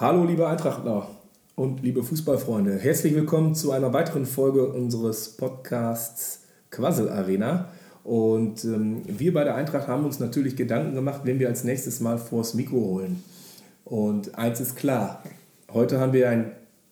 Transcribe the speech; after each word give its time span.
Hallo 0.00 0.24
liebe 0.24 0.48
Eintrachtler 0.48 1.06
und 1.54 1.84
liebe 1.84 2.02
Fußballfreunde. 2.02 2.78
Herzlich 2.80 3.14
willkommen 3.14 3.54
zu 3.54 3.70
einer 3.70 3.92
weiteren 3.92 4.26
Folge 4.26 4.66
unseres 4.66 5.36
Podcasts 5.36 6.40
Quassel 6.72 7.08
Arena. 7.08 7.68
Und 8.02 8.64
ähm, 8.64 9.02
wir 9.06 9.32
bei 9.32 9.44
der 9.44 9.54
Eintracht 9.54 9.86
haben 9.86 10.04
uns 10.04 10.18
natürlich 10.18 10.56
Gedanken 10.56 10.96
gemacht, 10.96 11.20
wen 11.22 11.38
wir 11.38 11.46
als 11.46 11.62
nächstes 11.62 12.00
Mal 12.00 12.18
vors 12.18 12.54
Mikro 12.54 12.74
holen. 12.74 13.22
Und 13.84 14.36
eins 14.36 14.58
ist 14.58 14.74
klar, 14.74 15.22
heute 15.72 16.00
haben 16.00 16.12
wir 16.12 16.28
einen 16.28 16.50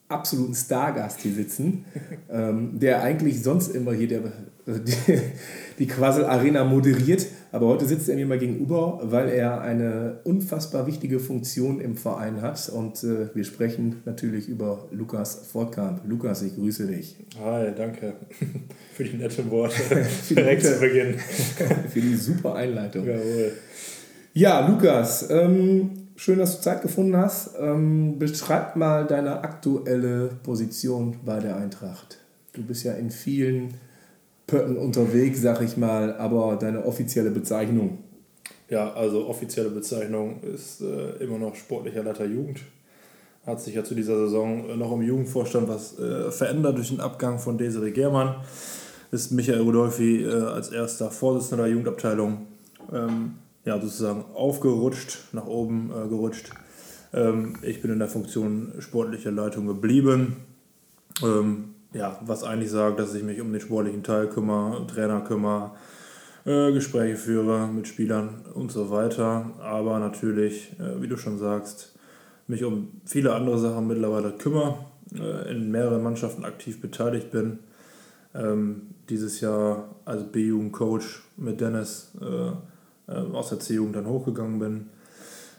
absoluten 0.08 0.54
Stargast 0.54 1.22
hier 1.22 1.34
sitzen, 1.34 1.84
ähm, 2.30 2.78
der 2.78 3.02
eigentlich 3.02 3.42
sonst 3.42 3.74
immer 3.74 3.94
hier 3.94 4.06
der, 4.06 4.20
die, 4.68 5.20
die 5.80 5.86
Quassel 5.88 6.24
Arena 6.24 6.62
moderiert. 6.62 7.26
Aber 7.52 7.66
heute 7.66 7.84
sitzt 7.84 8.08
er 8.08 8.16
mir 8.16 8.24
mal 8.24 8.38
gegenüber, 8.38 8.98
weil 9.02 9.28
er 9.28 9.60
eine 9.60 10.20
unfassbar 10.24 10.86
wichtige 10.86 11.20
Funktion 11.20 11.82
im 11.82 11.96
Verein 11.96 12.40
hat. 12.40 12.70
Und 12.70 13.04
äh, 13.04 13.28
wir 13.34 13.44
sprechen 13.44 14.00
natürlich 14.06 14.48
über 14.48 14.88
Lukas 14.90 15.48
Fortkamp. 15.52 16.00
Lukas, 16.06 16.40
ich 16.40 16.54
grüße 16.54 16.86
dich. 16.86 17.14
Hi, 17.38 17.72
danke 17.76 18.14
für 18.94 19.04
die 19.04 19.18
netten 19.18 19.50
Worte. 19.50 19.74
Direkt 20.30 20.64
zu 20.64 20.80
Beginn. 20.80 21.18
für 21.18 22.00
die 22.00 22.16
super 22.16 22.54
Einleitung. 22.54 23.06
Jawohl. 23.06 23.52
Ja, 24.32 24.66
Lukas, 24.66 25.28
ähm, 25.28 25.90
schön, 26.16 26.38
dass 26.38 26.56
du 26.56 26.62
Zeit 26.62 26.80
gefunden 26.80 27.18
hast. 27.18 27.50
Ähm, 27.60 28.18
beschreib 28.18 28.76
mal 28.76 29.06
deine 29.06 29.44
aktuelle 29.44 30.30
Position 30.42 31.18
bei 31.22 31.38
der 31.38 31.56
Eintracht. 31.56 32.18
Du 32.54 32.62
bist 32.62 32.84
ja 32.84 32.94
in 32.94 33.10
vielen 33.10 33.74
unterwegs, 34.52 35.42
sag 35.42 35.62
ich 35.62 35.76
mal, 35.76 36.14
aber 36.16 36.56
deine 36.56 36.84
offizielle 36.84 37.30
Bezeichnung? 37.30 37.98
Ja, 38.68 38.92
also 38.94 39.26
offizielle 39.26 39.70
Bezeichnung 39.70 40.40
ist 40.42 40.80
äh, 40.80 41.22
immer 41.22 41.38
noch 41.38 41.54
sportlicher 41.54 42.02
Leiter 42.02 42.24
Jugend. 42.24 42.60
Hat 43.44 43.60
sich 43.60 43.74
ja 43.74 43.84
zu 43.84 43.94
dieser 43.94 44.16
Saison 44.16 44.70
äh, 44.70 44.76
noch 44.76 44.92
im 44.92 45.02
Jugendvorstand 45.02 45.68
was 45.68 45.98
äh, 45.98 46.30
verändert 46.30 46.78
durch 46.78 46.88
den 46.88 47.00
Abgang 47.00 47.38
von 47.38 47.58
Desiree 47.58 47.90
Germann. 47.90 48.36
Ist 49.10 49.30
Michael 49.30 49.60
Rudolfi 49.60 50.24
äh, 50.24 50.32
als 50.32 50.70
erster 50.70 51.10
Vorsitzender 51.10 51.64
der 51.64 51.72
Jugendabteilung 51.72 52.46
ähm, 52.92 53.34
ja, 53.64 53.80
sozusagen 53.80 54.24
aufgerutscht, 54.34 55.18
nach 55.32 55.46
oben 55.46 55.90
äh, 55.90 56.08
gerutscht. 56.08 56.50
Ähm, 57.12 57.56
ich 57.62 57.82
bin 57.82 57.92
in 57.92 57.98
der 57.98 58.08
Funktion 58.08 58.72
sportliche 58.78 59.30
Leitung 59.30 59.66
geblieben. 59.66 60.36
Ähm, 61.22 61.74
ja, 61.94 62.18
was 62.24 62.44
eigentlich 62.44 62.70
sagt, 62.70 62.98
dass 62.98 63.14
ich 63.14 63.22
mich 63.22 63.40
um 63.40 63.52
den 63.52 63.60
sportlichen 63.60 64.02
Teil 64.02 64.28
kümmere, 64.28 64.86
Trainer 64.86 65.20
kümmere, 65.20 65.72
äh, 66.44 66.72
Gespräche 66.72 67.16
führe 67.16 67.68
mit 67.68 67.86
Spielern 67.86 68.42
und 68.54 68.72
so 68.72 68.90
weiter. 68.90 69.50
Aber 69.60 69.98
natürlich, 69.98 70.72
äh, 70.78 71.00
wie 71.00 71.08
du 71.08 71.16
schon 71.16 71.38
sagst, 71.38 71.94
mich 72.46 72.64
um 72.64 72.88
viele 73.04 73.34
andere 73.34 73.58
Sachen 73.58 73.86
mittlerweile 73.86 74.32
kümmere, 74.32 74.76
äh, 75.14 75.50
in 75.50 75.70
mehreren 75.70 76.02
Mannschaften 76.02 76.44
aktiv 76.44 76.80
beteiligt 76.80 77.30
bin. 77.30 77.58
Ähm, 78.34 78.88
dieses 79.08 79.40
Jahr 79.40 79.90
als 80.04 80.24
B-Jugend-Coach 80.24 81.22
mit 81.36 81.60
Dennis 81.60 82.12
äh, 82.20 83.12
äh, 83.12 83.16
aus 83.32 83.50
der 83.50 83.60
C-Jugend 83.60 83.96
dann 83.96 84.06
hochgegangen 84.06 84.58
bin. 84.58 84.86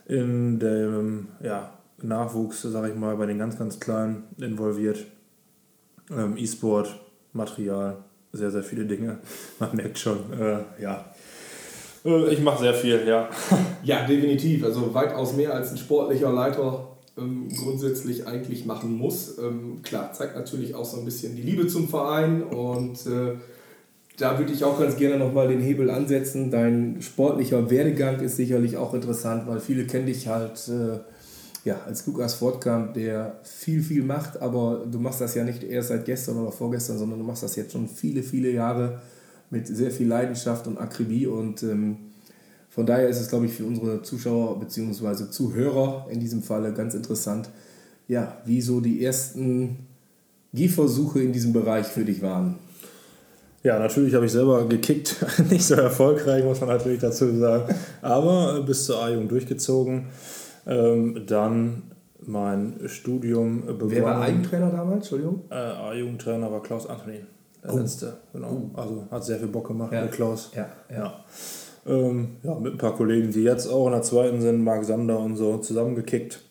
In 0.07 0.59
dem 0.59 1.27
ja, 1.41 1.69
Nachwuchs, 2.01 2.63
sage 2.63 2.89
ich 2.89 2.95
mal, 2.95 3.15
bei 3.15 3.25
den 3.25 3.37
ganz, 3.37 3.57
ganz 3.57 3.79
Kleinen 3.79 4.23
involviert 4.37 5.05
ähm, 6.17 6.37
E-Sport, 6.37 6.99
Material, 7.33 7.97
sehr, 8.31 8.51
sehr 8.51 8.63
viele 8.63 8.85
Dinge. 8.85 9.19
Man 9.59 9.75
merkt 9.75 9.99
schon, 9.99 10.17
äh, 10.33 10.81
ja. 10.81 11.05
Äh, 12.05 12.33
ich 12.33 12.41
mache 12.41 12.63
sehr 12.63 12.73
viel, 12.73 13.07
ja. 13.07 13.29
Ja, 13.83 14.05
definitiv. 14.05 14.63
Also 14.63 14.93
weitaus 14.93 15.33
mehr 15.33 15.53
als 15.53 15.71
ein 15.71 15.77
sportlicher 15.77 16.31
Leiter 16.31 16.87
ähm, 17.17 17.49
grundsätzlich 17.49 18.27
eigentlich 18.27 18.65
machen 18.65 18.97
muss. 18.97 19.37
Ähm, 19.37 19.81
klar, 19.83 20.13
zeigt 20.13 20.35
natürlich 20.35 20.73
auch 20.75 20.85
so 20.85 20.97
ein 20.97 21.05
bisschen 21.05 21.35
die 21.35 21.41
Liebe 21.41 21.67
zum 21.67 21.87
Verein 21.87 22.43
und 22.43 23.05
äh, 23.05 23.35
da 24.17 24.37
würde 24.37 24.53
ich 24.53 24.63
auch 24.63 24.79
ganz 24.79 24.95
gerne 24.95 25.17
nochmal 25.17 25.47
den 25.47 25.59
Hebel 25.59 25.89
ansetzen. 25.89 26.51
Dein 26.51 27.01
sportlicher 27.01 27.69
Werdegang 27.69 28.19
ist 28.19 28.35
sicherlich 28.35 28.77
auch 28.77 28.93
interessant, 28.93 29.47
weil 29.47 29.59
viele 29.59 29.85
kennen 29.85 30.05
dich 30.05 30.27
halt 30.27 30.69
äh, 30.69 30.99
ja, 31.63 31.81
als 31.85 32.05
Lukas 32.05 32.33
Fortkamp, 32.35 32.93
der 32.93 33.39
viel, 33.43 33.81
viel 33.81 34.03
macht, 34.03 34.41
aber 34.41 34.85
du 34.89 34.99
machst 34.99 35.21
das 35.21 35.33
ja 35.35 35.43
nicht 35.43 35.63
erst 35.63 35.89
seit 35.89 36.05
gestern 36.05 36.37
oder 36.37 36.51
vorgestern, 36.51 36.97
sondern 36.97 37.19
du 37.19 37.25
machst 37.25 37.43
das 37.43 37.55
jetzt 37.55 37.71
schon 37.71 37.87
viele, 37.87 38.21
viele 38.21 38.51
Jahre 38.51 39.01
mit 39.49 39.67
sehr 39.67 39.91
viel 39.91 40.07
Leidenschaft 40.07 40.67
und 40.67 40.77
Akribie 40.77 41.27
und 41.27 41.63
ähm, 41.63 41.97
von 42.69 42.85
daher 42.85 43.07
ist 43.07 43.21
es, 43.21 43.29
glaube 43.29 43.45
ich, 43.45 43.53
für 43.53 43.65
unsere 43.65 44.01
Zuschauer 44.01 44.59
bzw. 44.59 45.29
Zuhörer 45.29 46.07
in 46.09 46.19
diesem 46.19 46.41
Falle 46.41 46.73
ganz 46.73 46.95
interessant, 46.95 47.49
ja, 48.07 48.41
wie 48.45 48.61
so 48.61 48.81
die 48.81 49.05
ersten 49.05 49.77
Gehversuche 50.53 51.21
in 51.21 51.31
diesem 51.31 51.53
Bereich 51.53 51.85
für 51.85 52.03
dich 52.03 52.21
waren. 52.21 52.55
Ja, 53.61 53.79
natürlich 53.79 54.13
habe 54.15 54.25
ich 54.25 54.31
selber 54.31 54.67
gekickt, 54.67 55.23
nicht 55.49 55.63
so 55.63 55.75
erfolgreich, 55.75 56.43
muss 56.43 56.59
man 56.59 56.69
natürlich 56.69 56.99
dazu 56.99 57.33
sagen, 57.37 57.73
aber 58.01 58.61
bis 58.63 58.85
zur 58.85 59.01
A-Jugend 59.01 59.31
durchgezogen. 59.31 60.07
Ähm, 60.65 61.23
dann 61.27 61.83
mein 62.25 62.79
Studium 62.85 63.65
begonnen. 63.65 63.91
Wer 63.91 64.03
war 64.03 64.21
Eigentrainer 64.21 64.69
damals? 64.69 64.97
Entschuldigung? 64.97 65.41
Äh, 65.49 65.55
A-Jugendtrainer 65.55 66.51
war 66.51 66.61
Klaus 66.61 66.87
Antonin, 66.87 67.27
der 67.63 67.73
oh. 67.73 67.77
letzte. 67.77 68.17
Genau. 68.31 68.71
Oh. 68.73 68.79
Also 68.79 69.07
hat 69.11 69.25
sehr 69.25 69.39
viel 69.39 69.47
Bock 69.47 69.67
gemacht 69.67 69.91
ja. 69.91 70.03
mit 70.03 70.11
Klaus. 70.11 70.51
Ja, 70.55 70.67
ja. 70.89 70.95
Ja. 70.95 71.25
Ähm, 71.85 72.37
ja. 72.43 72.55
mit 72.55 72.73
ein 72.73 72.77
paar 72.77 72.95
Kollegen, 72.95 73.31
die 73.31 73.43
jetzt 73.43 73.67
auch 73.67 73.87
in 73.87 73.91
der 73.91 74.03
zweiten 74.03 74.39
sind, 74.39 74.63
Marc 74.63 74.85
Sander 74.85 75.19
und 75.19 75.35
so, 75.35 75.57
zusammengekickt. 75.57 76.41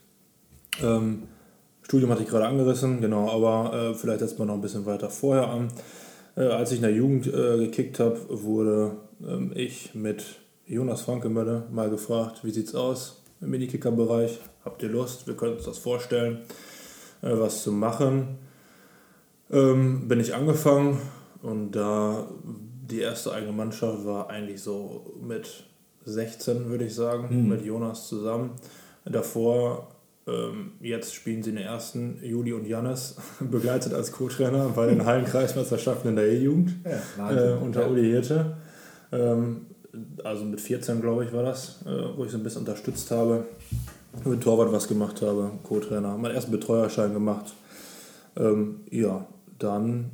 Ähm, 0.83 1.25
Studium 1.83 2.11
hatte 2.11 2.23
ich 2.23 2.29
gerade 2.29 2.47
angerissen, 2.47 3.01
genau, 3.01 3.31
aber 3.31 3.75
äh, 3.75 3.95
vielleicht 3.95 4.21
setzt 4.21 4.39
man 4.39 4.49
noch 4.49 4.55
ein 4.55 4.61
bisschen 4.61 4.87
weiter 4.87 5.11
vorher 5.11 5.49
an. 5.49 5.69
Äh, 6.37 6.45
als 6.45 6.71
ich 6.71 6.79
in 6.79 6.83
der 6.83 6.93
Jugend 6.93 7.27
äh, 7.27 7.59
gekickt 7.59 7.99
habe, 7.99 8.19
wurde 8.29 8.93
ähm, 9.27 9.53
ich 9.55 9.95
mit 9.95 10.25
Jonas 10.67 11.03
Frankemölle 11.03 11.65
mal 11.71 11.91
gefragt, 11.91 12.45
wie 12.45 12.51
sieht's 12.51 12.75
aus? 12.75 13.22
Im 13.43 13.51
Minikicker-Bereich. 13.51 14.39
Habt 14.65 14.83
ihr 14.83 14.89
Lust? 14.89 15.27
Wir 15.27 15.35
können 15.35 15.57
uns 15.57 15.65
das 15.65 15.79
vorstellen, 15.79 16.39
äh, 17.23 17.31
was 17.33 17.63
zu 17.63 17.73
machen. 17.73 18.39
Ähm, 19.51 20.09
bin 20.09 20.21
ich 20.21 20.35
angefangen 20.35 20.99
und 21.43 21.73
da 21.73 22.27
die 22.43 23.01
erste 23.01 23.33
eigene 23.33 23.53
Mannschaft 23.53 24.05
war 24.07 24.31
eigentlich 24.31 24.63
so 24.63 25.15
mit 25.21 25.65
16, 26.05 26.69
würde 26.69 26.85
ich 26.85 26.95
sagen, 26.95 27.43
mhm. 27.43 27.49
mit 27.49 27.65
Jonas 27.65 28.09
zusammen. 28.09 28.53
Davor, 29.05 29.89
ähm, 30.27 30.73
jetzt 30.81 31.15
spielen 31.15 31.43
sie 31.43 31.51
in 31.51 31.57
der 31.57 31.67
ersten, 31.67 32.19
Juli 32.23 32.53
und 32.53 32.67
Jannis, 32.67 33.17
begleitet 33.41 33.93
als 33.93 34.13
Co-Trainer 34.13 34.71
bei 34.75 34.87
den 34.87 35.05
Hallenkreismeisterschaften 35.07 36.11
in 36.11 36.17
der 36.17 36.29
E-Jugend 36.29 36.75
ja, 37.19 37.31
äh, 37.31 37.53
unter 37.55 37.91
Uli 37.91 38.09
Hirte. 38.09 38.57
Ähm, 39.11 39.67
also 40.25 40.45
mit 40.45 40.61
14 40.61 41.01
glaube 41.01 41.25
ich 41.25 41.33
war 41.33 41.43
das, 41.43 41.83
äh, 41.87 42.17
wo 42.17 42.25
ich 42.25 42.31
so 42.31 42.39
ein 42.39 42.43
bisschen 42.43 42.61
unterstützt 42.61 43.11
habe, 43.11 43.45
mit 44.25 44.43
Torwart 44.43 44.73
was 44.73 44.89
gemacht 44.89 45.23
habe, 45.23 45.53
Co-Trainer, 45.63 46.17
meinen 46.17 46.35
ersten 46.35 46.51
Betreuerschein 46.51 47.13
gemacht. 47.13 47.53
Ähm, 48.37 48.81
ja, 48.91 49.27
dann, 49.59 50.11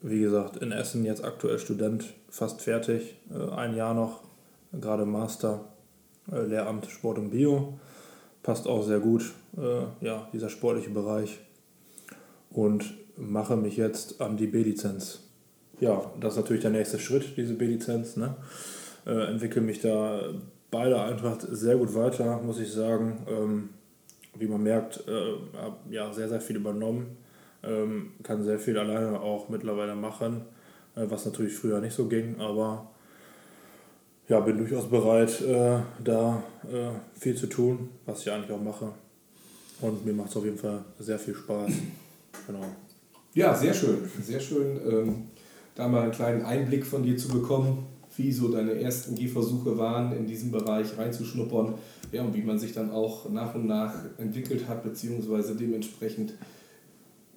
wie 0.00 0.20
gesagt, 0.20 0.56
in 0.56 0.72
Essen 0.72 1.04
jetzt 1.04 1.24
aktuell 1.24 1.58
Student, 1.58 2.04
fast 2.28 2.62
fertig, 2.62 3.16
äh, 3.30 3.54
ein 3.54 3.76
Jahr 3.76 3.94
noch, 3.94 4.20
gerade 4.72 5.04
Master, 5.04 5.66
äh, 6.32 6.42
Lehramt 6.42 6.86
Sport 6.86 7.18
und 7.18 7.30
Bio, 7.30 7.78
passt 8.42 8.66
auch 8.66 8.82
sehr 8.82 9.00
gut, 9.00 9.32
äh, 9.56 10.04
ja, 10.04 10.28
dieser 10.32 10.48
sportliche 10.48 10.90
Bereich 10.90 11.38
und 12.50 12.94
mache 13.16 13.56
mich 13.56 13.76
jetzt 13.76 14.20
an 14.20 14.36
die 14.36 14.46
B-Lizenz. 14.46 15.20
Ja, 15.80 16.10
das 16.20 16.34
ist 16.34 16.40
natürlich 16.40 16.62
der 16.62 16.70
nächste 16.70 16.98
Schritt, 16.98 17.36
diese 17.36 17.54
B-Lizenz, 17.54 18.16
ne? 18.16 18.34
Äh, 19.06 19.30
entwickle 19.30 19.62
mich 19.62 19.80
da 19.80 20.20
bei 20.70 20.88
der 20.88 21.04
Eintracht 21.04 21.46
sehr 21.50 21.76
gut 21.76 21.94
weiter, 21.94 22.40
muss 22.42 22.60
ich 22.60 22.72
sagen. 22.72 23.26
Ähm, 23.28 23.68
wie 24.38 24.46
man 24.46 24.62
merkt, 24.62 25.04
äh, 25.08 25.58
habe 25.58 25.76
ja 25.90 26.12
sehr, 26.12 26.28
sehr 26.28 26.40
viel 26.40 26.56
übernommen, 26.56 27.16
ähm, 27.62 28.12
kann 28.22 28.42
sehr 28.44 28.58
viel 28.58 28.78
alleine 28.78 29.20
auch 29.20 29.48
mittlerweile 29.48 29.94
machen, 29.94 30.42
äh, 30.94 31.04
was 31.08 31.26
natürlich 31.26 31.54
früher 31.54 31.80
nicht 31.80 31.94
so 31.94 32.06
ging, 32.06 32.38
aber 32.38 32.90
ja, 34.28 34.38
bin 34.40 34.58
durchaus 34.58 34.88
bereit, 34.88 35.40
äh, 35.40 35.80
da 36.04 36.42
äh, 36.72 37.18
viel 37.18 37.34
zu 37.34 37.48
tun, 37.48 37.90
was 38.06 38.20
ich 38.20 38.30
eigentlich 38.30 38.52
auch 38.52 38.62
mache. 38.62 38.92
Und 39.80 40.06
mir 40.06 40.12
macht 40.12 40.30
es 40.30 40.36
auf 40.36 40.44
jeden 40.44 40.58
Fall 40.58 40.84
sehr 41.00 41.18
viel 41.18 41.34
Spaß. 41.34 41.72
Genau. 42.46 42.64
Ja, 43.34 43.54
sehr 43.54 43.74
schön. 43.74 43.98
Sehr 44.22 44.40
schön, 44.40 44.80
ähm, 44.88 45.30
da 45.74 45.88
mal 45.88 46.02
einen 46.02 46.12
kleinen 46.12 46.44
Einblick 46.44 46.86
von 46.86 47.02
dir 47.02 47.16
zu 47.16 47.28
bekommen 47.28 47.86
wie 48.22 48.32
so 48.32 48.48
deine 48.48 48.80
ersten 48.80 49.14
Gehversuche 49.14 49.78
waren, 49.78 50.12
in 50.16 50.26
diesen 50.26 50.50
Bereich 50.50 50.96
reinzuschnuppern 50.96 51.74
ja, 52.12 52.22
und 52.22 52.34
wie 52.34 52.42
man 52.42 52.58
sich 52.58 52.72
dann 52.72 52.90
auch 52.90 53.30
nach 53.30 53.54
und 53.54 53.66
nach 53.66 53.94
entwickelt 54.18 54.68
hat, 54.68 54.82
beziehungsweise 54.82 55.54
dementsprechend 55.54 56.34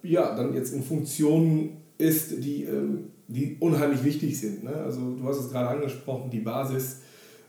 ja, 0.02 0.36
dann 0.36 0.54
jetzt 0.54 0.74
in 0.74 0.82
Funktionen 0.82 1.78
ist, 1.96 2.44
die, 2.44 2.64
ähm, 2.64 3.06
die 3.28 3.56
unheimlich 3.60 4.04
wichtig 4.04 4.38
sind. 4.38 4.64
Ne? 4.64 4.74
Also 4.74 5.00
du 5.14 5.24
hast 5.24 5.38
es 5.38 5.50
gerade 5.50 5.68
angesprochen, 5.68 6.30
die 6.30 6.40
Basis, 6.40 6.98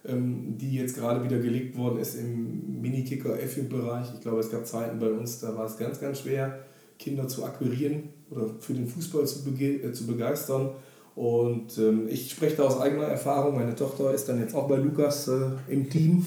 ähm, 0.05 0.57
die 0.57 0.75
jetzt 0.75 0.95
gerade 0.95 1.23
wieder 1.23 1.39
gelegt 1.39 1.77
worden 1.77 1.99
ist 1.99 2.15
im 2.15 2.81
Minikicker 2.81 3.37
F-Bereich. 3.39 4.07
Ich 4.13 4.21
glaube, 4.21 4.39
es 4.39 4.49
gab 4.49 4.65
Zeiten 4.65 4.99
bei 4.99 5.09
uns, 5.09 5.39
da 5.39 5.55
war 5.55 5.65
es 5.65 5.77
ganz, 5.77 5.99
ganz 5.99 6.21
schwer, 6.21 6.59
Kinder 6.97 7.27
zu 7.27 7.43
akquirieren 7.43 8.03
oder 8.29 8.49
für 8.59 8.73
den 8.73 8.87
Fußball 8.87 9.25
zu, 9.27 9.49
äh, 9.59 9.91
zu 9.91 10.07
begeistern. 10.07 10.69
Und 11.15 11.77
ähm, 11.77 12.07
ich 12.09 12.31
spreche 12.31 12.57
da 12.57 12.63
aus 12.63 12.79
eigener 12.79 13.05
Erfahrung. 13.05 13.55
Meine 13.55 13.73
Tochter 13.73 14.13
ist 14.13 14.27
dann 14.27 14.39
jetzt 14.39 14.53
auch 14.53 14.67
bei 14.67 14.75
Lukas 14.75 15.29
äh, 15.29 15.33
im 15.69 15.89
Team. 15.89 16.25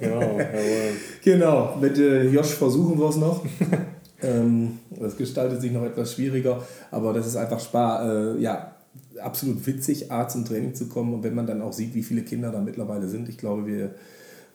Genau, 0.00 0.20
jawohl. 0.20 0.92
genau, 1.22 1.76
mit 1.80 1.96
äh, 1.98 2.28
Josh 2.28 2.54
versuchen 2.54 2.98
wir 2.98 3.08
es 3.08 3.16
noch. 3.16 3.44
ähm, 4.22 4.78
das 4.98 5.16
gestaltet 5.16 5.60
sich 5.60 5.70
noch 5.70 5.84
etwas 5.84 6.12
schwieriger, 6.12 6.60
aber 6.90 7.12
das 7.12 7.28
ist 7.28 7.36
einfach 7.36 7.60
Spaß. 7.60 8.36
Äh, 8.36 8.40
ja, 8.40 8.74
absolut 9.22 9.64
witzig, 9.64 10.10
A 10.10 10.26
zum 10.26 10.44
Training 10.44 10.74
zu 10.74 10.88
kommen. 10.88 11.14
Und 11.14 11.22
wenn 11.22 11.34
man 11.34 11.46
dann 11.46 11.62
auch 11.62 11.72
sieht, 11.72 11.94
wie 11.94 12.02
viele 12.02 12.22
Kinder 12.22 12.50
da 12.50 12.60
mittlerweile 12.60 13.06
sind, 13.06 13.28
ich 13.28 13.38
glaube, 13.38 13.64
wir 13.66 13.94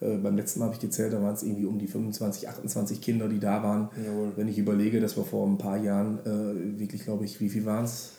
äh, 0.01 0.17
beim 0.17 0.35
letzten 0.35 0.59
Mal 0.59 0.65
habe 0.65 0.75
ich 0.75 0.81
gezählt, 0.81 1.13
da 1.13 1.21
waren 1.21 1.33
es 1.33 1.43
irgendwie 1.43 1.65
um 1.65 1.79
die 1.79 1.87
25, 1.87 2.49
28 2.49 3.01
Kinder, 3.01 3.29
die 3.29 3.39
da 3.39 3.63
waren. 3.63 3.89
Jawohl. 4.05 4.31
Wenn 4.35 4.47
ich 4.47 4.57
überlege, 4.57 4.99
dass 4.99 5.15
wir 5.15 5.23
vor 5.23 5.47
ein 5.47 5.57
paar 5.57 5.77
Jahren 5.77 6.19
äh, 6.25 6.79
wirklich, 6.79 7.03
glaube 7.03 7.23
ich, 7.23 7.39
wie 7.39 7.49
viel 7.49 7.65
waren 7.65 7.85
es? 7.85 8.13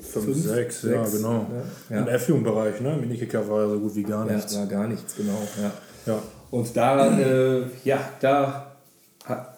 Fünf, 0.00 0.36
sechs, 0.36 0.82
ja, 0.82 1.04
genau. 1.04 1.46
Ja. 1.90 1.98
Im 1.98 2.08
F-Jugendbereich, 2.08 2.80
ne? 2.80 2.96
Minikicker 3.00 3.48
war 3.48 3.62
ja 3.62 3.68
so 3.68 3.80
gut 3.80 3.94
wie 3.94 4.02
gar 4.02 4.24
nichts. 4.24 4.54
Ja, 4.54 4.60
war 4.60 4.66
gar 4.66 4.86
nichts, 4.86 5.16
genau. 5.16 5.42
Ja. 5.60 5.72
ja. 6.12 6.22
Und 6.50 6.76
da, 6.76 7.18
äh, 7.18 7.62
ja, 7.84 7.98
da 8.20 8.68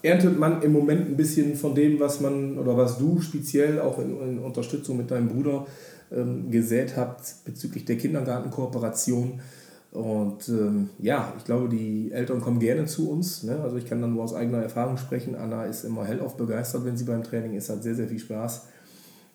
erntet 0.02 0.38
man 0.38 0.62
im 0.62 0.72
Moment 0.72 1.08
ein 1.08 1.16
bisschen 1.16 1.54
von 1.54 1.74
dem, 1.74 2.00
was 2.00 2.20
man 2.20 2.58
oder 2.58 2.76
was 2.76 2.98
du 2.98 3.20
speziell 3.20 3.80
auch 3.80 3.98
in, 3.98 4.20
in 4.20 4.38
Unterstützung 4.38 4.96
mit 4.96 5.10
deinem 5.10 5.28
Bruder 5.28 5.66
ähm, 6.12 6.50
gesät 6.50 6.96
habt 6.96 7.20
bezüglich 7.44 7.84
der 7.84 7.96
Kindergartenkooperation. 7.96 9.40
Und 9.92 10.48
ähm, 10.48 10.90
ja, 10.98 11.32
ich 11.36 11.44
glaube, 11.44 11.68
die 11.68 12.12
Eltern 12.12 12.40
kommen 12.40 12.60
gerne 12.60 12.86
zu 12.86 13.10
uns. 13.10 13.42
Ne? 13.42 13.58
Also 13.60 13.76
ich 13.76 13.86
kann 13.86 14.00
dann 14.00 14.12
nur 14.12 14.22
aus 14.22 14.34
eigener 14.34 14.62
Erfahrung 14.62 14.96
sprechen. 14.96 15.34
Anna 15.34 15.64
ist 15.64 15.84
immer 15.84 16.04
hellauf 16.04 16.36
begeistert, 16.36 16.84
wenn 16.84 16.96
sie 16.96 17.04
beim 17.04 17.24
Training 17.24 17.54
ist, 17.54 17.70
hat 17.70 17.82
sehr, 17.82 17.94
sehr 17.94 18.08
viel 18.08 18.20
Spaß. 18.20 18.66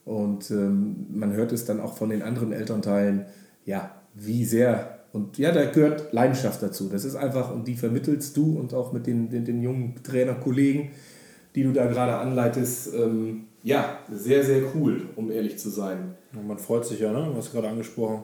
Und 0.06 0.52
ähm, 0.52 1.08
man 1.14 1.34
hört 1.34 1.52
es 1.52 1.66
dann 1.66 1.80
auch 1.80 1.98
von 1.98 2.10
den 2.10 2.22
anderen 2.22 2.54
Elternteilen, 2.54 3.26
ja, 3.66 3.92
wie 4.14 4.46
sehr, 4.46 5.00
und 5.12 5.38
ja, 5.38 5.52
da 5.52 5.66
gehört 5.66 6.14
Leidenschaft 6.14 6.62
dazu. 6.62 6.90
Das 6.90 7.06
ist 7.06 7.16
einfach, 7.16 7.54
und 7.54 7.68
die 7.68 7.76
vermittelst 7.76 8.38
du 8.38 8.58
und 8.60 8.74
auch 8.74 8.94
mit 8.94 9.08
den, 9.08 9.30
den, 9.30 9.46
den 9.46 9.62
jungen 9.62 9.96
Trainerkollegen, 10.04 10.92
die 11.56 11.64
du 11.64 11.74
da 11.74 11.88
gerade 11.88 12.18
anleitest, 12.18 12.94
ähm, 12.94 13.48
ja, 13.64 13.98
sehr, 14.12 14.44
sehr 14.44 14.62
cool, 14.76 15.08
um 15.16 15.32
ehrlich 15.32 15.58
zu 15.58 15.70
sein. 15.70 16.16
man 16.46 16.60
freut 16.60 16.86
sich 16.86 17.00
ja, 17.00 17.12
ne? 17.12 17.28
Du 17.32 17.36
hast 17.36 17.52
gerade 17.52 17.68
angesprochen. 17.68 18.24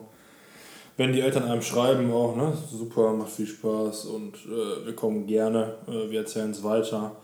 Wenn 0.96 1.12
die 1.12 1.20
Eltern 1.20 1.44
einem 1.44 1.62
schreiben, 1.62 2.12
auch, 2.12 2.36
ne? 2.36 2.52
Super, 2.70 3.12
macht 3.14 3.32
viel 3.32 3.46
Spaß 3.46 4.04
und 4.04 4.34
äh, 4.46 4.86
wir 4.86 4.94
kommen 4.94 5.26
gerne, 5.26 5.78
äh, 5.88 6.10
wir 6.10 6.20
erzählen 6.20 6.50
es 6.50 6.62
weiter. 6.62 7.16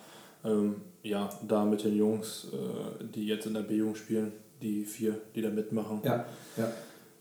Ähm, 0.44 0.76
ja, 1.02 1.28
da 1.46 1.64
mit 1.64 1.84
den 1.84 1.96
Jungs, 1.96 2.49
äh, 2.52 3.04
die 3.14 3.26
jetzt 3.26 3.46
in 3.46 3.54
der 3.54 3.62
B-Jugend 3.62 3.99
spielen, 3.99 4.32
die 4.62 4.84
vier, 4.84 5.20
die 5.34 5.43
da 5.43 5.50
mitmachen. 5.50 6.00
Ja, 6.05 6.25
ja. 6.56 6.70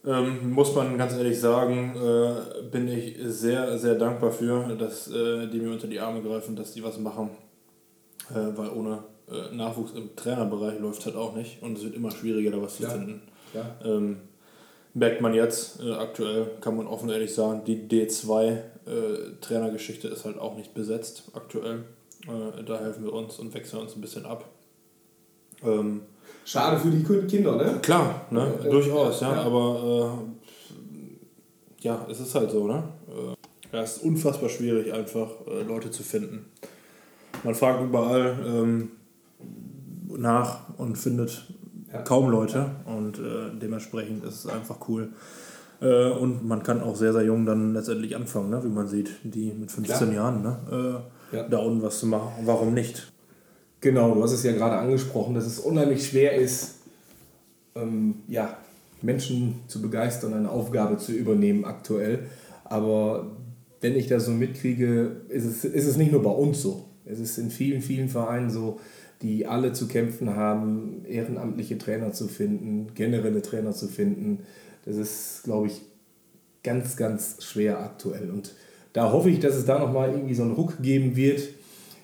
Ähm, 0.06 0.52
muss 0.52 0.72
man 0.74 0.96
ganz 0.96 1.12
ehrlich 1.14 1.40
sagen, 1.40 1.94
äh, 1.96 2.62
bin 2.70 2.88
ich 2.88 3.16
sehr, 3.24 3.76
sehr 3.78 3.96
dankbar 3.96 4.30
für, 4.30 4.76
dass 4.76 5.08
äh, 5.08 5.48
die 5.48 5.58
mir 5.58 5.72
unter 5.72 5.88
die 5.88 6.00
Arme 6.00 6.22
greifen, 6.22 6.56
dass 6.56 6.72
die 6.72 6.82
was 6.84 6.98
machen. 6.98 7.30
Äh, 8.30 8.56
weil 8.56 8.70
ohne 8.70 9.02
äh, 9.30 9.54
Nachwuchs 9.54 9.92
im 9.92 10.14
Trainerbereich 10.14 10.78
läuft 10.80 11.06
halt 11.06 11.16
auch 11.16 11.34
nicht 11.34 11.62
und 11.62 11.78
es 11.78 11.84
wird 11.84 11.94
immer 11.94 12.10
schwieriger, 12.10 12.50
da 12.50 12.60
was 12.62 12.76
zu 12.76 12.82
ja. 12.84 12.90
finden. 12.90 13.22
Ja. 13.54 13.76
Ähm, 13.84 14.18
merkt 14.94 15.20
man 15.20 15.34
jetzt, 15.34 15.82
äh, 15.82 15.92
aktuell 15.92 16.52
kann 16.60 16.76
man 16.76 16.86
offen 16.86 17.10
ehrlich 17.10 17.34
sagen, 17.34 17.62
die 17.66 17.88
D2-Trainergeschichte 17.88 20.06
äh, 20.08 20.12
ist 20.12 20.24
halt 20.24 20.38
auch 20.38 20.56
nicht 20.56 20.72
besetzt 20.74 21.24
aktuell. 21.34 21.84
da 22.66 22.80
helfen 22.80 23.04
wir 23.04 23.12
uns 23.12 23.38
und 23.38 23.54
wechseln 23.54 23.80
uns 23.80 23.94
ein 23.94 24.00
bisschen 24.00 24.26
ab. 24.26 24.48
Ähm, 25.64 26.02
Schade 26.44 26.78
für 26.78 26.90
die 26.90 27.02
Kinder, 27.26 27.56
ne? 27.56 27.78
Klar, 27.82 28.22
ne? 28.30 28.54
Ja, 28.64 28.70
durchaus, 28.70 29.20
ja, 29.20 29.34
ja. 29.34 29.42
aber 29.42 30.24
äh, 30.24 31.84
ja, 31.84 32.06
es 32.10 32.20
ist 32.20 32.34
halt 32.34 32.50
so, 32.50 32.66
ne? 32.66 32.82
Äh, 33.06 33.76
ja, 33.76 33.82
es 33.82 33.98
ist 33.98 34.02
unfassbar 34.02 34.48
schwierig, 34.48 34.92
einfach 34.92 35.28
äh, 35.46 35.62
Leute 35.62 35.90
zu 35.90 36.02
finden. 36.02 36.46
Man 37.44 37.54
fragt 37.54 37.82
überall 37.82 38.36
ähm, 38.46 38.92
nach 40.16 40.60
und 40.78 40.96
findet 40.96 41.52
ja. 41.92 42.00
kaum 42.02 42.30
Leute 42.30 42.70
und 42.86 43.18
äh, 43.18 43.50
dementsprechend 43.60 44.24
ist 44.24 44.44
es 44.44 44.46
einfach 44.46 44.88
cool. 44.88 45.10
Äh, 45.80 46.10
und 46.10 46.46
man 46.46 46.62
kann 46.62 46.82
auch 46.82 46.96
sehr, 46.96 47.12
sehr 47.12 47.24
jung 47.24 47.46
dann 47.46 47.74
letztendlich 47.74 48.16
anfangen, 48.16 48.50
ne? 48.50 48.64
wie 48.64 48.68
man 48.68 48.88
sieht, 48.88 49.10
die 49.22 49.52
mit 49.52 49.70
15 49.70 49.96
Klar. 49.96 50.12
Jahren 50.12 50.42
ne? 50.42 51.02
Äh, 51.32 51.44
da 51.50 51.58
unten 51.58 51.82
was 51.82 52.00
zu 52.00 52.06
machen. 52.06 52.32
Warum 52.44 52.74
nicht? 52.74 53.12
Genau, 53.80 54.14
du 54.14 54.22
hast 54.22 54.32
es 54.32 54.42
ja 54.42 54.52
gerade 54.52 54.76
angesprochen, 54.76 55.34
dass 55.34 55.46
es 55.46 55.60
unheimlich 55.60 56.06
schwer 56.06 56.34
ist, 56.34 56.76
ähm, 57.76 58.16
ja, 58.26 58.58
Menschen 59.02 59.60
zu 59.68 59.80
begeistern, 59.80 60.34
eine 60.34 60.50
Aufgabe 60.50 60.98
zu 60.98 61.12
übernehmen 61.12 61.64
aktuell. 61.64 62.24
Aber 62.64 63.30
wenn 63.80 63.94
ich 63.94 64.08
das 64.08 64.24
so 64.24 64.32
mitkriege, 64.32 65.20
ist 65.28 65.44
es, 65.44 65.64
ist 65.64 65.86
es 65.86 65.96
nicht 65.96 66.10
nur 66.10 66.22
bei 66.22 66.30
uns 66.30 66.60
so. 66.62 66.86
Es 67.04 67.20
ist 67.20 67.38
in 67.38 67.50
vielen, 67.50 67.80
vielen 67.80 68.08
Vereinen 68.08 68.50
so, 68.50 68.80
die 69.22 69.46
alle 69.46 69.72
zu 69.72 69.86
kämpfen 69.88 70.34
haben, 70.34 71.04
ehrenamtliche 71.06 71.78
Trainer 71.78 72.12
zu 72.12 72.28
finden, 72.28 72.88
generelle 72.94 73.42
Trainer 73.42 73.72
zu 73.72 73.86
finden. 73.86 74.40
Das 74.84 74.96
ist, 74.96 75.42
glaube 75.44 75.68
ich, 75.68 75.80
ganz, 76.62 76.96
ganz 76.96 77.42
schwer 77.44 77.80
aktuell. 77.80 78.30
Und 78.30 78.54
da 78.92 79.12
hoffe 79.12 79.30
ich, 79.30 79.38
dass 79.40 79.54
es 79.54 79.64
da 79.64 79.78
nochmal 79.78 80.10
irgendwie 80.10 80.34
so 80.34 80.42
einen 80.42 80.52
Ruck 80.52 80.82
geben 80.82 81.16
wird, 81.16 81.42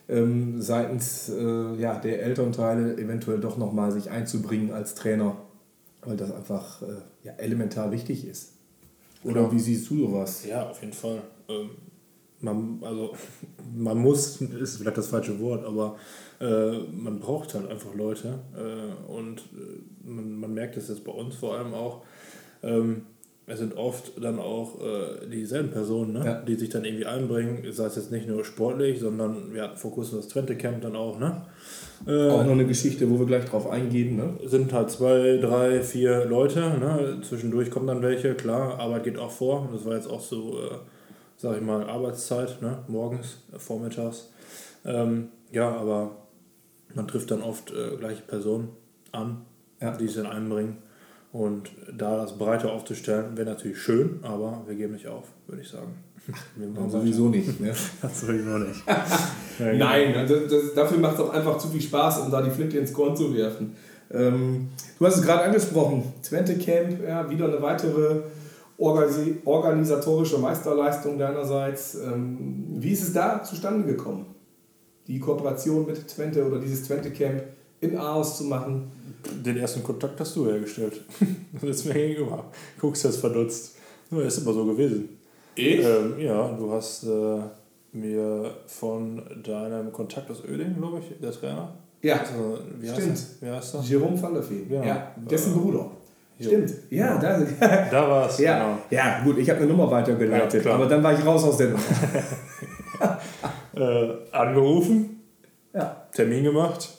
ähm, 0.08 0.60
seitens 0.60 1.28
äh, 1.28 1.74
ja, 1.76 1.98
der 1.98 2.22
Elternteile 2.22 2.96
eventuell 2.98 3.40
doch 3.40 3.56
nochmal 3.56 3.92
sich 3.92 4.10
einzubringen 4.10 4.70
als 4.72 4.94
Trainer, 4.94 5.36
weil 6.02 6.16
das 6.16 6.32
einfach 6.32 6.82
äh, 6.82 6.86
ja, 7.22 7.32
elementar 7.32 7.90
wichtig 7.90 8.26
ist. 8.26 8.52
Oder 9.22 9.40
Klar. 9.40 9.52
wie 9.52 9.60
siehst 9.60 9.88
du 9.90 10.06
sowas? 10.06 10.44
Ja, 10.46 10.68
auf 10.68 10.80
jeden 10.82 10.92
Fall. 10.92 11.22
Ähm, 11.48 11.70
man, 12.40 12.78
also, 12.82 13.14
man 13.74 13.98
muss, 13.98 14.40
ist 14.40 14.76
vielleicht 14.76 14.98
das 14.98 15.08
falsche 15.08 15.40
Wort, 15.40 15.64
aber 15.64 15.96
äh, 16.40 16.78
man 16.92 17.18
braucht 17.20 17.54
halt 17.54 17.68
einfach 17.70 17.94
Leute. 17.94 18.40
Äh, 18.54 19.10
und 19.10 19.38
äh, 19.38 20.06
man, 20.06 20.34
man 20.38 20.52
merkt 20.52 20.76
es 20.76 20.88
jetzt 20.88 21.04
bei 21.04 21.12
uns 21.12 21.34
vor 21.36 21.56
allem 21.56 21.72
auch. 21.72 22.02
Ähm, 22.62 23.06
es 23.46 23.58
sind 23.58 23.76
oft 23.76 24.12
dann 24.22 24.38
auch 24.38 24.80
äh, 24.80 25.26
dieselben 25.30 25.70
Personen, 25.70 26.14
ne? 26.14 26.24
Ja. 26.24 26.40
die 26.40 26.54
sich 26.54 26.70
dann 26.70 26.84
irgendwie 26.84 27.04
einbringen, 27.04 27.62
sei 27.72 27.86
es 27.86 27.96
jetzt 27.96 28.10
nicht 28.10 28.26
nur 28.26 28.42
sportlich, 28.42 29.00
sondern 29.00 29.52
wir 29.52 29.64
hatten 29.64 29.76
vor 29.76 29.92
kurzem 29.92 30.16
das 30.16 30.28
Twente 30.28 30.56
Camp 30.56 30.80
dann 30.80 30.96
auch. 30.96 31.18
Ne? 31.18 31.42
Äh, 32.06 32.30
auch 32.30 32.44
noch 32.44 32.52
eine 32.52 32.66
Geschichte, 32.66 33.10
wo 33.10 33.18
wir 33.18 33.26
gleich 33.26 33.44
drauf 33.44 33.68
eingehen. 33.68 34.16
Ne? 34.16 34.38
Sind 34.46 34.72
halt 34.72 34.90
zwei, 34.90 35.36
drei, 35.36 35.82
vier 35.82 36.24
Leute. 36.24 36.60
Ne? 36.60 37.18
Zwischendurch 37.22 37.70
kommen 37.70 37.86
dann 37.86 38.00
welche, 38.00 38.34
klar, 38.34 38.78
Arbeit 38.78 39.04
geht 39.04 39.18
auch 39.18 39.30
vor. 39.30 39.68
Das 39.72 39.84
war 39.84 39.94
jetzt 39.94 40.08
auch 40.08 40.22
so, 40.22 40.58
äh, 40.58 40.76
sag 41.36 41.56
ich 41.58 41.62
mal, 41.62 41.84
Arbeitszeit, 41.84 42.62
ne? 42.62 42.78
morgens, 42.88 43.42
äh, 43.54 43.58
vormittags. 43.58 44.30
Ähm, 44.86 45.28
ja, 45.52 45.70
aber 45.70 46.16
man 46.94 47.06
trifft 47.06 47.30
dann 47.30 47.42
oft 47.42 47.72
äh, 47.72 47.96
gleiche 47.98 48.22
Personen 48.22 48.70
an, 49.12 49.42
ja. 49.82 49.94
die 49.98 50.06
sich 50.06 50.16
dann 50.16 50.26
einbringen. 50.26 50.78
Und 51.34 51.72
da 51.92 52.16
das 52.16 52.38
breiter 52.38 52.72
aufzustellen, 52.72 53.36
wäre 53.36 53.50
natürlich 53.50 53.82
schön, 53.82 54.20
aber 54.22 54.62
wir 54.68 54.76
geben 54.76 54.92
nicht 54.92 55.08
auf, 55.08 55.24
würde 55.48 55.62
ich 55.62 55.68
sagen. 55.68 55.96
Wir 56.54 56.68
machen 56.68 56.88
sowieso 56.88 57.28
nicht. 57.28 57.60
Ne? 57.60 57.74
das 58.02 58.20
sowieso 58.20 58.56
nicht. 58.58 58.84
genau. 59.58 59.84
Nein, 59.84 60.14
also 60.14 60.36
das, 60.48 60.74
dafür 60.76 60.98
macht 60.98 61.14
es 61.14 61.20
auch 61.20 61.30
einfach 61.30 61.58
zu 61.58 61.66
viel 61.66 61.80
Spaß, 61.80 62.20
um 62.20 62.30
da 62.30 62.40
die 62.40 62.52
Flinte 62.52 62.78
ins 62.78 62.92
Korn 62.92 63.16
zu 63.16 63.34
werfen. 63.34 63.74
Ähm, 64.12 64.68
du 64.96 65.04
hast 65.04 65.16
es 65.16 65.22
gerade 65.22 65.42
angesprochen, 65.42 66.04
Twente 66.22 66.56
Camp, 66.56 67.02
ja, 67.02 67.28
wieder 67.28 67.46
eine 67.46 67.60
weitere 67.60 68.20
organisatorische 68.78 70.38
Meisterleistung 70.38 71.18
deinerseits. 71.18 71.96
Ähm, 71.96 72.64
wie 72.76 72.92
ist 72.92 73.02
es 73.02 73.12
da 73.12 73.42
zustande 73.42 73.84
gekommen? 73.84 74.26
Die 75.08 75.18
Kooperation 75.18 75.84
mit 75.84 76.06
Twente 76.06 76.46
oder 76.46 76.60
dieses 76.60 76.84
Twente 76.84 77.10
Camp 77.10 77.42
in 77.80 77.98
Aarhus 77.98 78.38
zu 78.38 78.44
machen? 78.44 78.92
Den 79.44 79.56
ersten 79.56 79.82
Kontakt 79.82 80.18
hast 80.20 80.36
du 80.36 80.46
hergestellt. 80.46 81.00
Du 81.60 81.66
sitzt 81.66 81.86
mir 81.86 81.94
gegenüber. 81.94 82.44
Guckst 82.80 83.04
jetzt 83.04 83.18
verdutzt. 83.18 83.76
Nur 84.10 84.24
ist 84.24 84.38
immer 84.38 84.52
so 84.52 84.64
gewesen. 84.64 85.08
Ich? 85.54 85.84
Ähm, 85.84 86.18
ja, 86.18 86.48
du 86.48 86.70
hast 86.72 87.04
äh, 87.04 87.38
mir 87.92 88.54
von 88.66 89.22
deinem 89.42 89.92
Kontakt 89.92 90.30
aus 90.30 90.42
Öding, 90.44 90.76
glaube 90.76 90.98
ich, 91.00 91.20
der 91.20 91.30
Trainer. 91.30 91.72
Ja, 92.02 92.16
also, 92.18 92.58
wie 92.80 92.88
stimmt. 92.88 93.12
Heißt 93.12 93.42
wie 93.42 93.50
heißt 93.50 93.74
er? 93.74 93.80
Jerome 93.82 94.16
Fallerfee. 94.16 94.66
Ja, 94.68 94.84
ja, 94.84 95.14
dessen 95.16 95.54
äh, 95.54 95.58
Bruder. 95.58 95.90
Stimmt, 96.40 96.74
ja, 96.90 97.14
ja. 97.14 97.18
da, 97.18 97.86
da 97.90 98.10
war 98.10 98.28
es. 98.28 98.38
Ja, 98.38 98.58
genau. 98.58 98.78
ja, 98.90 99.22
gut, 99.22 99.38
ich 99.38 99.48
habe 99.48 99.60
eine 99.60 99.68
Nummer 99.68 99.88
weitergeleitet, 99.88 100.64
ja, 100.64 100.74
aber 100.74 100.86
dann 100.86 101.00
war 101.02 101.12
ich 101.12 101.24
raus 101.24 101.44
aus 101.44 101.56
der 101.56 101.68
Nummer. 101.68 101.82
äh, 103.76 104.36
angerufen, 104.36 105.20
ja. 105.72 106.08
Termin 106.12 106.42
gemacht 106.42 106.90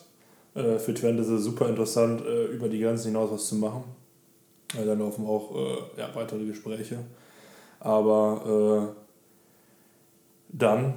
äh, 0.56 0.80
für 0.80 0.94
Twente 0.94 1.22
ist 1.22 1.30
es 1.30 1.44
super 1.44 1.70
interessant, 1.70 2.22
äh, 2.26 2.46
über 2.46 2.70
die 2.70 2.80
Grenzen 2.80 3.10
hinaus 3.10 3.32
was 3.32 3.48
zu 3.48 3.56
machen. 3.56 3.84
Äh, 4.74 4.86
dann 4.86 5.00
laufen 5.00 5.26
auch 5.26 5.54
äh, 5.56 6.00
ja, 6.00 6.10
weitere 6.14 6.46
Gespräche. 6.46 7.00
Aber 7.80 8.92
äh, 8.92 9.02
dann 10.50 10.94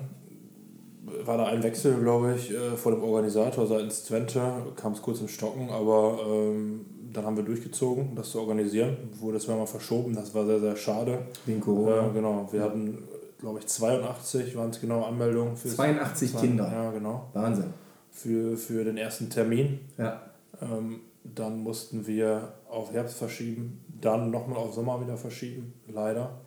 war 1.25 1.39
da 1.39 1.47
ein 1.47 1.63
Wechsel, 1.63 2.01
glaube 2.01 2.35
ich, 2.37 2.51
äh, 2.51 2.77
vor 2.77 2.93
dem 2.93 3.03
Organisator 3.03 3.67
seitens 3.67 4.05
Twente, 4.05 4.41
kam 4.77 4.93
es 4.93 5.03
kurz 5.03 5.21
in 5.21 5.29
Stocken, 5.29 5.71
aber 5.71 6.21
ähm, 6.27 6.87
dann 7.13 7.25
haben 7.25 7.37
wir 7.37 7.45
durchgezogen, 7.45 8.15
das 8.15 8.31
zu 8.31 8.41
organisieren. 8.41 8.97
Wurde 9.19 9.39
zweimal 9.39 9.67
verschoben, 9.67 10.15
das 10.15 10.35
war 10.35 10.47
sehr, 10.47 10.61
sehr 10.61 10.77
schade. 10.77 11.19
Wegen 11.47 11.61
Corona. 11.61 12.09
Äh, 12.09 12.13
genau, 12.13 12.49
wir 12.51 12.63
hatten, 12.63 12.99
glaube 13.41 13.59
ich, 13.59 13.67
82 13.67 14.57
waren 14.57 14.71
es 14.71 14.81
genau 14.81 15.05
Anmeldungen. 15.05 15.57
Für 15.57 15.69
82 15.69 16.33
zwei, 16.33 16.41
Kinder. 16.41 16.71
Ja, 16.71 16.91
genau. 16.91 17.29
Wahnsinn. 17.33 17.73
Für, 18.19 18.57
für 18.57 18.83
den 18.83 18.97
ersten 18.97 19.31
Termin. 19.31 19.79
Ja. 19.97 20.21
Ähm, 20.61 21.03
dann 21.23 21.63
mussten 21.63 22.05
wir 22.07 22.55
auf 22.69 22.93
Herbst 22.93 23.17
verschieben, 23.17 23.85
dann 24.01 24.33
nochmal 24.33 24.59
auf 24.59 24.75
Sommer 24.75 25.01
wieder 25.01 25.17
verschieben, 25.17 25.73
leider. 25.87 26.41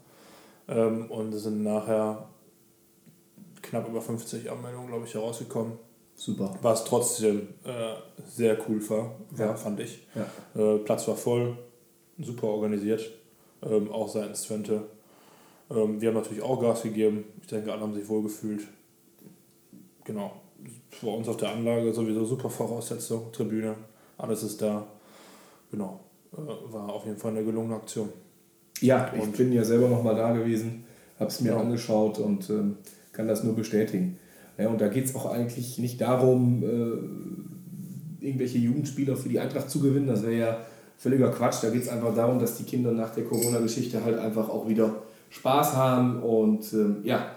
Ähm, 0.68 1.10
und 1.10 1.32
sind 1.32 1.64
nachher 1.64 2.28
knapp 3.62 3.88
über 3.88 4.02
50 4.02 4.52
Anmeldungen, 4.52 4.88
glaube 4.88 5.06
ich, 5.06 5.14
herausgekommen. 5.14 5.74
Super. 6.16 6.54
Was 6.62 6.84
trotzdem 6.84 7.48
äh, 7.64 7.94
sehr 8.28 8.58
cool 8.68 8.88
war, 8.90 9.16
war 9.32 9.46
ja. 9.48 9.56
fand 9.56 9.80
ich. 9.80 10.06
Ja. 10.14 10.62
Äh, 10.62 10.80
Platz 10.80 11.08
war 11.08 11.16
voll, 11.16 11.58
super 12.20 12.48
organisiert, 12.48 13.10
ähm, 13.64 13.90
auch 13.90 14.10
seitens 14.10 14.44
Twente. 14.44 14.84
Ähm, 15.70 16.02
wir 16.02 16.10
haben 16.10 16.16
natürlich 16.16 16.44
auch 16.44 16.60
Gas 16.60 16.84
gegeben. 16.84 17.24
Ich 17.42 17.48
denke, 17.48 17.72
alle 17.72 17.82
haben 17.82 17.94
sich 17.94 18.08
wohlgefühlt. 18.10 18.68
Genau. 20.04 20.41
Bei 21.02 21.08
uns 21.10 21.28
auf 21.28 21.38
der 21.38 21.50
Anlage 21.50 21.94
sowieso 21.94 22.26
super 22.26 22.50
Voraussetzung, 22.50 23.32
Tribüne, 23.32 23.76
alles 24.18 24.44
ist 24.44 24.62
da. 24.62 24.86
Genau. 25.72 26.00
Äh, 26.34 26.74
war 26.74 26.94
auf 26.94 27.06
jeden 27.06 27.18
Fall 27.18 27.32
eine 27.32 27.44
gelungene 27.44 27.76
Aktion. 27.76 28.10
Ja, 28.82 29.12
ich 29.16 29.22
und 29.22 29.38
bin 29.38 29.52
ja 29.52 29.64
selber 29.64 29.88
noch 29.88 30.04
mal 30.04 30.16
da 30.16 30.32
gewesen, 30.32 30.84
habe 31.20 31.30
es 31.30 31.40
mir 31.42 31.52
ja. 31.52 31.60
angeschaut 31.60 32.20
und 32.20 32.50
ähm, 32.50 32.78
kann 33.12 33.28
das 33.28 33.44
nur 33.44 33.56
bestätigen. 33.56 34.18
Ja, 34.58 34.70
und 34.70 34.82
da 34.82 34.88
geht 34.88 35.06
es 35.06 35.16
auch 35.16 35.32
eigentlich 35.32 35.78
nicht 35.78 36.02
darum, 36.02 36.64
äh, 36.64 38.26
irgendwelche 38.26 38.58
Jugendspieler 38.58 39.16
für 39.16 39.30
die 39.30 39.40
Eintracht 39.40 39.70
zu 39.70 39.80
gewinnen. 39.80 40.08
Das 40.08 40.24
wäre 40.24 40.36
ja 40.36 40.58
völliger 40.98 41.32
Quatsch. 41.32 41.64
Da 41.64 41.70
geht 41.70 41.84
es 41.84 41.90
einfach 41.90 42.14
darum, 42.14 42.40
dass 42.40 42.58
die 42.58 42.64
Kinder 42.64 42.92
nach 42.92 43.14
der 43.14 43.24
Corona-Geschichte 43.24 44.04
halt 44.04 44.20
einfach 44.20 44.50
auch 44.50 44.68
wieder 44.68 44.96
Spaß 45.30 45.76
haben. 45.76 46.22
Und 46.22 46.72
ähm, 46.74 46.98
ja, 47.04 47.36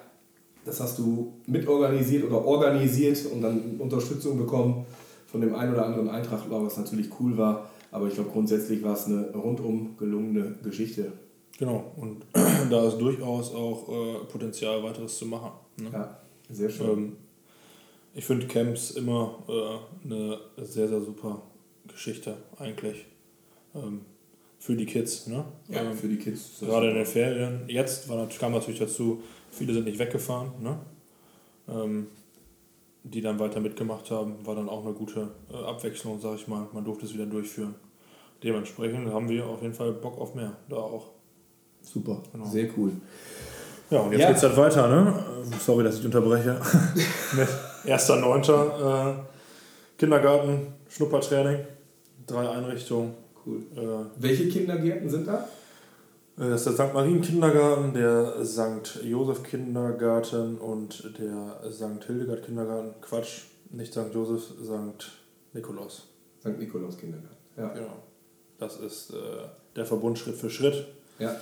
das 0.64 0.80
hast 0.80 0.98
du 0.98 1.34
mitorganisiert 1.46 2.24
oder 2.24 2.44
organisiert 2.44 3.26
und 3.26 3.42
dann 3.42 3.76
Unterstützung 3.78 4.38
bekommen 4.38 4.86
von 5.26 5.40
dem 5.40 5.54
einen 5.54 5.74
oder 5.74 5.86
anderen 5.86 6.08
Eintrachtler, 6.08 6.64
was 6.64 6.76
natürlich 6.76 7.08
cool 7.20 7.36
war. 7.36 7.70
Aber 7.90 8.08
ich 8.08 8.14
glaube, 8.14 8.30
grundsätzlich 8.30 8.82
war 8.82 8.94
es 8.94 9.06
eine 9.06 9.30
rundum 9.32 9.96
gelungene 9.96 10.56
Geschichte. 10.62 11.12
Genau, 11.58 11.92
und 11.96 12.24
da 12.70 12.88
ist 12.88 12.98
durchaus 12.98 13.54
auch 13.54 13.88
äh, 13.88 14.24
Potenzial, 14.24 14.82
weiteres 14.82 15.18
zu 15.18 15.26
machen. 15.26 15.52
Ne? 15.76 15.90
Ja, 15.92 16.18
sehr 16.50 16.70
schön. 16.70 16.90
Ähm, 16.90 17.16
ich 18.14 18.24
finde 18.24 18.46
Camps 18.46 18.92
immer 18.92 19.38
äh, 19.48 20.04
eine 20.08 20.38
sehr, 20.64 20.88
sehr 20.88 21.00
super 21.00 21.42
Geschichte 21.86 22.36
eigentlich. 22.58 23.06
Ähm, 23.74 24.00
für 24.58 24.76
die 24.76 24.86
Kids. 24.86 25.26
Ne? 25.26 25.44
Ja, 25.68 25.82
ähm, 25.82 25.96
für 25.96 26.08
die 26.08 26.16
Kids. 26.16 26.60
Gerade 26.60 26.88
in 26.88 26.94
den 26.94 27.06
Ferien. 27.06 27.64
Jetzt 27.68 28.08
war, 28.08 28.26
kam 28.28 28.52
natürlich 28.52 28.80
dazu, 28.80 29.22
viele 29.54 29.72
sind 29.72 29.84
nicht 29.84 29.98
weggefahren. 29.98 30.52
Ne? 30.60 30.78
Ähm, 31.68 32.06
die 33.04 33.20
dann 33.20 33.38
weiter 33.38 33.60
mitgemacht 33.60 34.10
haben, 34.10 34.34
war 34.44 34.54
dann 34.54 34.68
auch 34.68 34.84
eine 34.84 34.94
gute 34.94 35.28
äh, 35.52 35.56
Abwechslung, 35.56 36.18
sag 36.20 36.36
ich 36.36 36.48
mal. 36.48 36.66
Man 36.72 36.84
durfte 36.84 37.04
es 37.04 37.12
wieder 37.12 37.26
durchführen. 37.26 37.74
Dementsprechend 38.42 39.12
haben 39.12 39.28
wir 39.28 39.46
auf 39.46 39.62
jeden 39.62 39.74
Fall 39.74 39.92
Bock 39.92 40.18
auf 40.18 40.34
mehr, 40.34 40.52
da 40.68 40.76
auch. 40.76 41.10
Super, 41.82 42.22
genau. 42.32 42.46
sehr 42.46 42.68
cool. 42.76 42.92
Ja, 43.90 44.00
und 44.00 44.12
jetzt 44.12 44.22
ja. 44.22 44.28
geht 44.28 44.36
es 44.38 44.42
halt 44.42 44.56
weiter, 44.56 44.88
ne? 44.88 45.24
Sorry, 45.60 45.84
dass 45.84 45.98
ich 45.98 46.04
unterbreche. 46.04 46.58
Mit 47.36 47.48
1.9. 47.86 49.10
Äh, 49.10 49.14
Kindergarten, 49.98 50.68
Schnuppertraining, 50.88 51.58
drei 52.26 52.48
Einrichtungen. 52.48 53.14
Cool. 53.44 53.62
Äh, 53.76 54.20
Welche 54.22 54.48
Kindergärten 54.48 55.10
sind 55.10 55.28
da? 55.28 55.46
Äh, 56.36 56.50
das 56.50 56.66
ist 56.66 56.78
der 56.78 56.86
St. 56.86 56.94
Marien 56.94 57.20
Kindergarten, 57.20 57.94
der 57.94 58.44
St. 58.44 59.00
Josef 59.04 59.42
Kindergarten 59.42 60.58
und 60.58 61.18
der 61.18 61.60
St. 61.70 62.04
Hildegard 62.06 62.44
Kindergarten. 62.44 62.94
Quatsch, 63.00 63.42
nicht 63.70 63.92
St. 63.92 64.12
Josef, 64.12 64.42
St. 64.62 65.12
Nikolaus. 65.52 66.08
St. 66.40 66.58
Nikolaus 66.58 66.98
Kindergarten, 66.98 67.36
ja. 67.56 67.68
Genau. 67.68 68.02
Das 68.58 68.78
ist 68.78 69.10
äh, 69.10 69.16
der 69.76 69.84
Verbund 69.84 70.18
Schritt 70.18 70.36
für 70.36 70.50
Schritt. 70.50 70.86
Ja. 71.18 71.36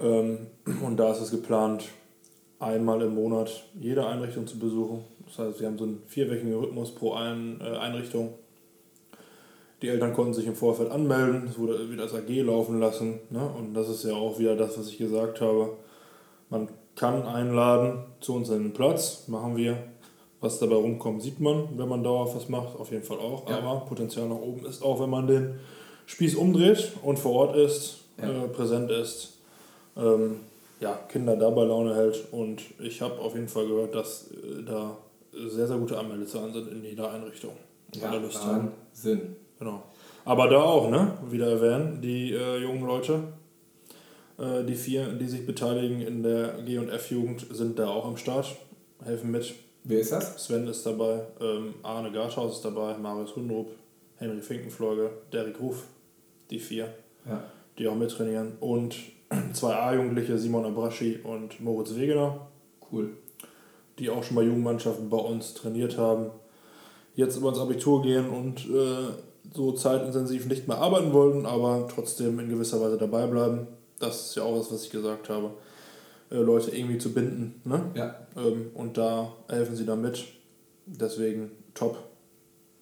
Ähm, 0.00 0.46
und 0.82 0.96
da 0.96 1.12
ist 1.12 1.20
es 1.20 1.30
geplant, 1.30 1.84
einmal 2.58 3.02
im 3.02 3.14
Monat 3.14 3.64
jede 3.74 4.06
Einrichtung 4.06 4.46
zu 4.46 4.58
besuchen. 4.58 5.04
Das 5.26 5.38
heißt, 5.38 5.60
wir 5.60 5.66
haben 5.66 5.78
so 5.78 5.84
einen 5.84 6.02
vierwöchigen 6.06 6.54
Rhythmus 6.54 6.94
pro 6.94 7.14
ein, 7.14 7.60
äh, 7.60 7.76
Einrichtung. 7.76 8.34
Die 9.82 9.88
Eltern 9.88 10.14
konnten 10.14 10.32
sich 10.32 10.46
im 10.46 10.54
Vorfeld 10.54 10.90
anmelden, 10.90 11.48
es 11.48 11.58
wurde 11.58 11.90
wieder 11.90 12.04
als 12.04 12.14
AG 12.14 12.28
laufen 12.28 12.80
lassen. 12.80 13.20
Ne? 13.30 13.46
Und 13.58 13.74
das 13.74 13.88
ist 13.88 14.04
ja 14.04 14.14
auch 14.14 14.38
wieder 14.38 14.56
das, 14.56 14.78
was 14.78 14.88
ich 14.88 14.98
gesagt 14.98 15.40
habe. 15.40 15.76
Man 16.48 16.68
kann 16.94 17.22
einladen 17.24 18.04
zu 18.20 18.34
uns 18.34 18.48
in 18.48 18.62
den 18.62 18.72
Platz, 18.72 19.28
machen 19.28 19.56
wir. 19.56 19.76
Was 20.40 20.58
dabei 20.58 20.76
rumkommt, 20.76 21.22
sieht 21.22 21.40
man, 21.40 21.68
wenn 21.76 21.88
man 21.88 22.04
dauerhaft 22.04 22.36
was 22.36 22.48
macht, 22.48 22.78
auf 22.78 22.90
jeden 22.90 23.02
Fall 23.02 23.18
auch. 23.18 23.48
Ja. 23.48 23.58
Aber 23.58 23.86
Potenzial 23.86 24.28
nach 24.28 24.36
oben 24.36 24.66
ist 24.66 24.82
auch, 24.82 25.00
wenn 25.00 25.10
man 25.10 25.26
den 25.26 25.58
Spieß 26.06 26.36
umdreht 26.36 26.92
und 27.02 27.18
vor 27.18 27.32
Ort 27.32 27.56
ist, 27.56 27.98
ja. 28.20 28.44
äh, 28.44 28.48
präsent 28.48 28.90
ist, 28.90 29.38
ähm, 29.96 30.40
ja, 30.80 30.92
Kinder 31.08 31.36
dabei 31.36 31.64
Laune 31.64 31.94
hält. 31.94 32.32
Und 32.32 32.62
ich 32.78 33.00
habe 33.00 33.18
auf 33.18 33.34
jeden 33.34 33.48
Fall 33.48 33.66
gehört, 33.66 33.94
dass 33.94 34.30
äh, 34.30 34.62
da 34.64 34.98
sehr, 35.32 35.66
sehr 35.66 35.78
gute 35.78 35.98
Anmeldezahlen 35.98 36.52
sind 36.52 36.70
in 36.70 36.84
jeder 36.84 37.10
Einrichtung. 37.10 37.52
Ja, 37.94 38.12
Wahnsinn. 38.12 39.36
Genau. 39.58 39.82
Aber 40.24 40.48
da 40.48 40.60
auch, 40.60 40.90
ne? 40.90 41.12
Wieder 41.30 41.48
erwähnen, 41.48 42.00
die 42.02 42.32
äh, 42.32 42.58
jungen 42.58 42.84
Leute, 42.84 43.20
äh, 44.38 44.64
die 44.64 44.74
vier, 44.74 45.06
die 45.12 45.28
sich 45.28 45.46
beteiligen 45.46 46.00
in 46.00 46.22
der 46.22 46.62
G- 46.64 46.78
und 46.78 46.90
F-Jugend, 46.90 47.46
sind 47.50 47.78
da 47.78 47.88
auch 47.88 48.06
am 48.06 48.16
Start, 48.16 48.56
helfen 49.04 49.30
mit. 49.30 49.54
Wer 49.84 50.00
ist 50.00 50.10
das? 50.10 50.44
Sven 50.44 50.66
ist 50.66 50.84
dabei, 50.84 51.20
ähm, 51.40 51.74
Arne 51.84 52.10
Garthaus 52.10 52.56
ist 52.56 52.64
dabei, 52.64 52.98
Marius 52.98 53.36
Hundrup, 53.36 53.70
Henry 54.16 54.42
Finkenfleuge, 54.42 55.10
Derek 55.32 55.60
Ruf, 55.60 55.84
die 56.50 56.58
vier, 56.58 56.92
ja. 57.24 57.44
die 57.78 57.86
auch 57.86 57.94
mittrainieren. 57.94 58.54
Und 58.58 58.96
zwei 59.52 59.74
A-Jugendliche, 59.74 60.38
Simon 60.38 60.64
Abraschi 60.64 61.20
und 61.22 61.60
Moritz 61.60 61.94
Wegener. 61.94 62.48
Cool. 62.90 63.10
Die 64.00 64.10
auch 64.10 64.24
schon 64.24 64.34
mal 64.34 64.44
Jugendmannschaften 64.44 65.08
bei 65.08 65.16
uns 65.16 65.54
trainiert 65.54 65.96
haben. 65.98 66.30
Jetzt 67.14 67.36
über 67.36 67.50
ins 67.50 67.58
Abitur 67.58 68.02
gehen 68.02 68.28
und 68.28 68.66
äh, 68.66 69.08
so 69.56 69.72
zeitintensiv 69.72 70.46
nicht 70.46 70.68
mehr 70.68 70.78
arbeiten 70.78 71.12
wollten, 71.12 71.46
aber 71.46 71.88
trotzdem 71.92 72.38
in 72.38 72.48
gewisser 72.48 72.80
Weise 72.80 72.98
dabei 72.98 73.26
bleiben. 73.26 73.66
Das 73.98 74.28
ist 74.28 74.36
ja 74.36 74.42
auch 74.42 74.58
was, 74.58 74.70
was 74.70 74.84
ich 74.84 74.90
gesagt 74.90 75.28
habe. 75.28 75.52
Äh, 76.30 76.36
Leute 76.36 76.76
irgendwie 76.76 76.98
zu 76.98 77.12
binden. 77.12 77.60
Ne? 77.64 77.80
Ja. 77.94 78.14
Ähm, 78.36 78.70
und 78.74 78.98
da 78.98 79.32
helfen 79.48 79.76
sie 79.76 79.86
damit. 79.86 80.24
Deswegen 80.86 81.50
top. 81.74 81.98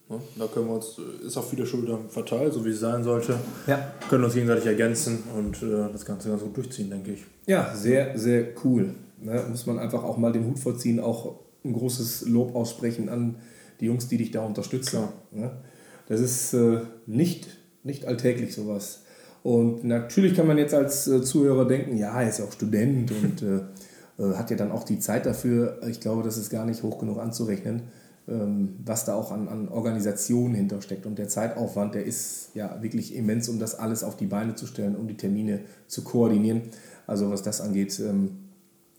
Ne? 0.09 0.21
Da 0.37 0.47
können 0.47 0.67
wir 0.67 0.75
uns, 0.75 0.99
äh, 0.99 1.27
ist 1.27 1.37
auf 1.37 1.51
viele 1.51 1.67
Schultern 1.67 2.09
verteilt, 2.09 2.53
so 2.53 2.65
wie 2.65 2.71
es 2.71 2.81
sein 2.81 3.05
sollte. 3.05 3.39
Ja. 3.67 3.93
Können 4.09 4.25
uns 4.25 4.35
gegenseitig 4.35 4.67
ergänzen 4.67 5.23
und 5.37 5.63
äh, 5.63 5.93
das 5.93 6.05
Ganze 6.05 6.29
ganz 6.31 6.43
gut 6.43 6.57
durchziehen, 6.57 6.91
denke 6.91 7.13
ich. 7.13 7.25
Ja, 7.47 7.75
sehr, 7.75 8.19
sehr 8.19 8.49
cool. 8.65 8.95
Ne? 9.21 9.45
Muss 9.49 9.67
man 9.67 9.79
einfach 9.79 10.03
auch 10.03 10.17
mal 10.17 10.33
den 10.33 10.47
Hut 10.47 10.59
vorziehen, 10.59 11.01
auch 11.01 11.41
ein 11.65 11.73
großes 11.73 12.27
Lob 12.29 12.55
aussprechen 12.55 13.09
an 13.09 13.37
die 13.81 13.87
Jungs, 13.87 14.09
die 14.09 14.19
dich 14.19 14.31
da 14.31 14.45
unterstützen. 14.45 15.09
Ne? 15.33 15.51
Das 16.07 16.21
ist 16.21 16.55
äh, 16.55 16.81
nicht, 17.07 17.49
nicht 17.83 18.07
alltäglich 18.07 18.55
sowas. 18.55 19.03
Und 19.43 19.85
natürlich 19.85 20.35
kann 20.35 20.47
man 20.47 20.59
jetzt 20.59 20.75
als 20.75 21.07
äh, 21.07 21.23
Zuhörer 21.23 21.67
denken, 21.67 21.97
ja, 21.97 22.21
er 22.21 22.29
ist 22.29 22.39
ja 22.39 22.45
auch 22.45 22.53
Student 22.53 23.11
und 23.11 23.43
äh, 23.43 23.61
äh, 24.23 24.35
hat 24.35 24.51
ja 24.51 24.57
dann 24.57 24.73
auch 24.73 24.85
die 24.85 24.99
Zeit 24.99 25.27
dafür. 25.27 25.81
Ich 25.89 26.01
glaube, 26.01 26.23
das 26.23 26.37
ist 26.37 26.51
gar 26.51 26.65
nicht 26.65 26.83
hoch 26.83 26.99
genug 26.99 27.19
anzurechnen. 27.19 27.83
Ähm, 28.27 28.77
was 28.83 29.05
da 29.05 29.15
auch 29.15 29.31
an, 29.33 29.49
an 29.49 29.69
Organisation 29.69 30.55
hintersteckt. 30.55 31.05
Und 31.05 31.19
der 31.19 31.29
Zeitaufwand, 31.29 31.95
der 31.95 32.07
ist 32.07 32.55
ja 32.55 32.83
wirklich 32.83 33.15
immens, 33.15 33.51
um 33.51 33.59
das 33.59 33.79
alles 33.79 34.03
auf 34.03 34.17
die 34.17 34.25
Beine 34.25 34.55
zu 34.55 34.67
stellen, 34.67 34.97
um 34.97 35.07
die 35.07 35.19
Termine 35.19 35.61
zu 35.89 36.05
koordinieren. 36.05 36.63
Also 37.07 37.31
was 37.31 37.43
das 37.43 37.61
angeht, 37.61 38.01
ähm, 38.01 38.31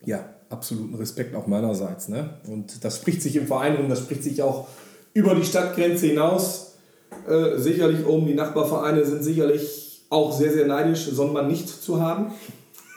ja, 0.03 0.29
absoluten 0.49 0.93
Respekt 0.93 1.33
auch 1.33 1.47
meinerseits. 1.47 2.07
Ne? 2.07 2.35
Und 2.47 2.85
das 2.85 2.97
spricht 2.97 3.23
sich 3.23 3.35
im 3.35 3.47
Verein 3.47 3.77
rum, 3.77 3.89
das 3.89 3.97
spricht 3.97 4.21
sich 4.21 4.43
auch 4.43 4.67
über 5.15 5.33
die 5.33 5.43
Stadtgrenze 5.43 6.05
hinaus. 6.05 6.74
Äh, 7.27 7.57
sicherlich 7.57 8.05
oben 8.05 8.27
die 8.27 8.33
Nachbarvereine 8.33 9.03
sind 9.05 9.23
sicherlich 9.23 10.03
auch 10.09 10.31
sehr, 10.31 10.51
sehr 10.51 10.67
neidisch, 10.67 11.09
Sonnenmann 11.09 11.47
nicht 11.47 11.67
zu 11.67 12.01
haben. 12.01 12.31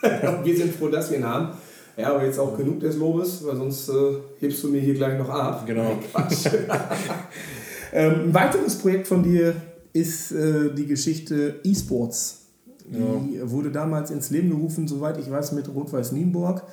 wir 0.43 0.57
sind 0.57 0.75
froh, 0.75 0.89
dass 0.89 1.11
wir 1.11 1.17
ihn 1.17 1.25
haben. 1.25 1.49
Ja, 1.97 2.13
aber 2.13 2.23
jetzt 2.23 2.39
auch 2.39 2.55
genug 2.57 2.79
des 2.79 2.95
Lobes, 2.95 3.45
weil 3.45 3.57
sonst 3.57 3.89
äh, 3.89 3.93
hebst 4.39 4.63
du 4.63 4.69
mir 4.69 4.79
hier 4.79 4.93
gleich 4.93 5.17
noch 5.17 5.29
ab. 5.29 5.63
Genau. 5.65 5.97
Quatsch. 6.11 6.45
ähm, 7.93 8.13
ein 8.25 8.33
weiteres 8.33 8.77
Projekt 8.77 9.07
von 9.07 9.21
dir 9.21 9.55
ist 9.91 10.31
äh, 10.31 10.73
die 10.73 10.85
Geschichte 10.85 11.59
E-Sports. 11.63 12.45
Die 12.85 13.35
ja. 13.37 13.51
wurde 13.51 13.69
damals 13.71 14.11
ins 14.11 14.29
Leben 14.29 14.49
gerufen, 14.49 14.87
soweit 14.87 15.17
ich 15.19 15.29
weiß, 15.29 15.51
mit 15.51 15.67
Rot-Weiß 15.67 16.13
Nienburg. 16.13 16.63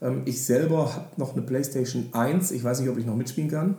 Ähm, 0.00 0.22
ich 0.24 0.42
selber 0.42 0.94
habe 0.94 1.08
noch 1.16 1.34
eine 1.34 1.42
PlayStation 1.42 2.08
1. 2.12 2.50
Ich 2.50 2.64
weiß 2.64 2.80
nicht, 2.80 2.88
ob 2.88 2.96
ich 2.96 3.06
noch 3.06 3.16
mitspielen 3.16 3.50
kann. 3.50 3.76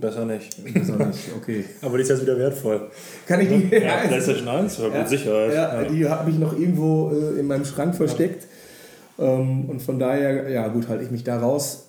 Besser 0.00 0.24
nicht. 0.24 0.62
Besser 0.74 0.96
nicht, 0.96 1.30
okay. 1.36 1.64
Aber 1.82 1.96
die 1.96 2.02
ist 2.02 2.08
jetzt 2.08 2.22
wieder 2.22 2.38
wertvoll. 2.38 2.90
Kann 3.26 3.40
ich 3.40 3.48
die? 3.48 3.74
Ja, 3.74 3.80
ja 4.02 4.06
PlayStation 4.06 4.48
1, 4.48 4.78
ja, 4.78 4.88
mit 4.88 5.08
Sicherheit. 5.08 5.54
Ja, 5.54 5.82
ja. 5.82 5.88
die 5.88 6.08
habe 6.08 6.30
ich 6.30 6.38
noch 6.38 6.58
irgendwo 6.58 7.10
äh, 7.10 7.40
in 7.40 7.46
meinem 7.46 7.64
Schrank 7.64 7.94
versteckt. 7.94 8.46
Ähm, 9.18 9.66
und 9.68 9.80
von 9.80 9.98
daher, 9.98 10.48
ja 10.50 10.68
gut, 10.68 10.88
halte 10.88 11.04
ich 11.04 11.10
mich 11.10 11.24
da 11.24 11.38
raus. 11.38 11.86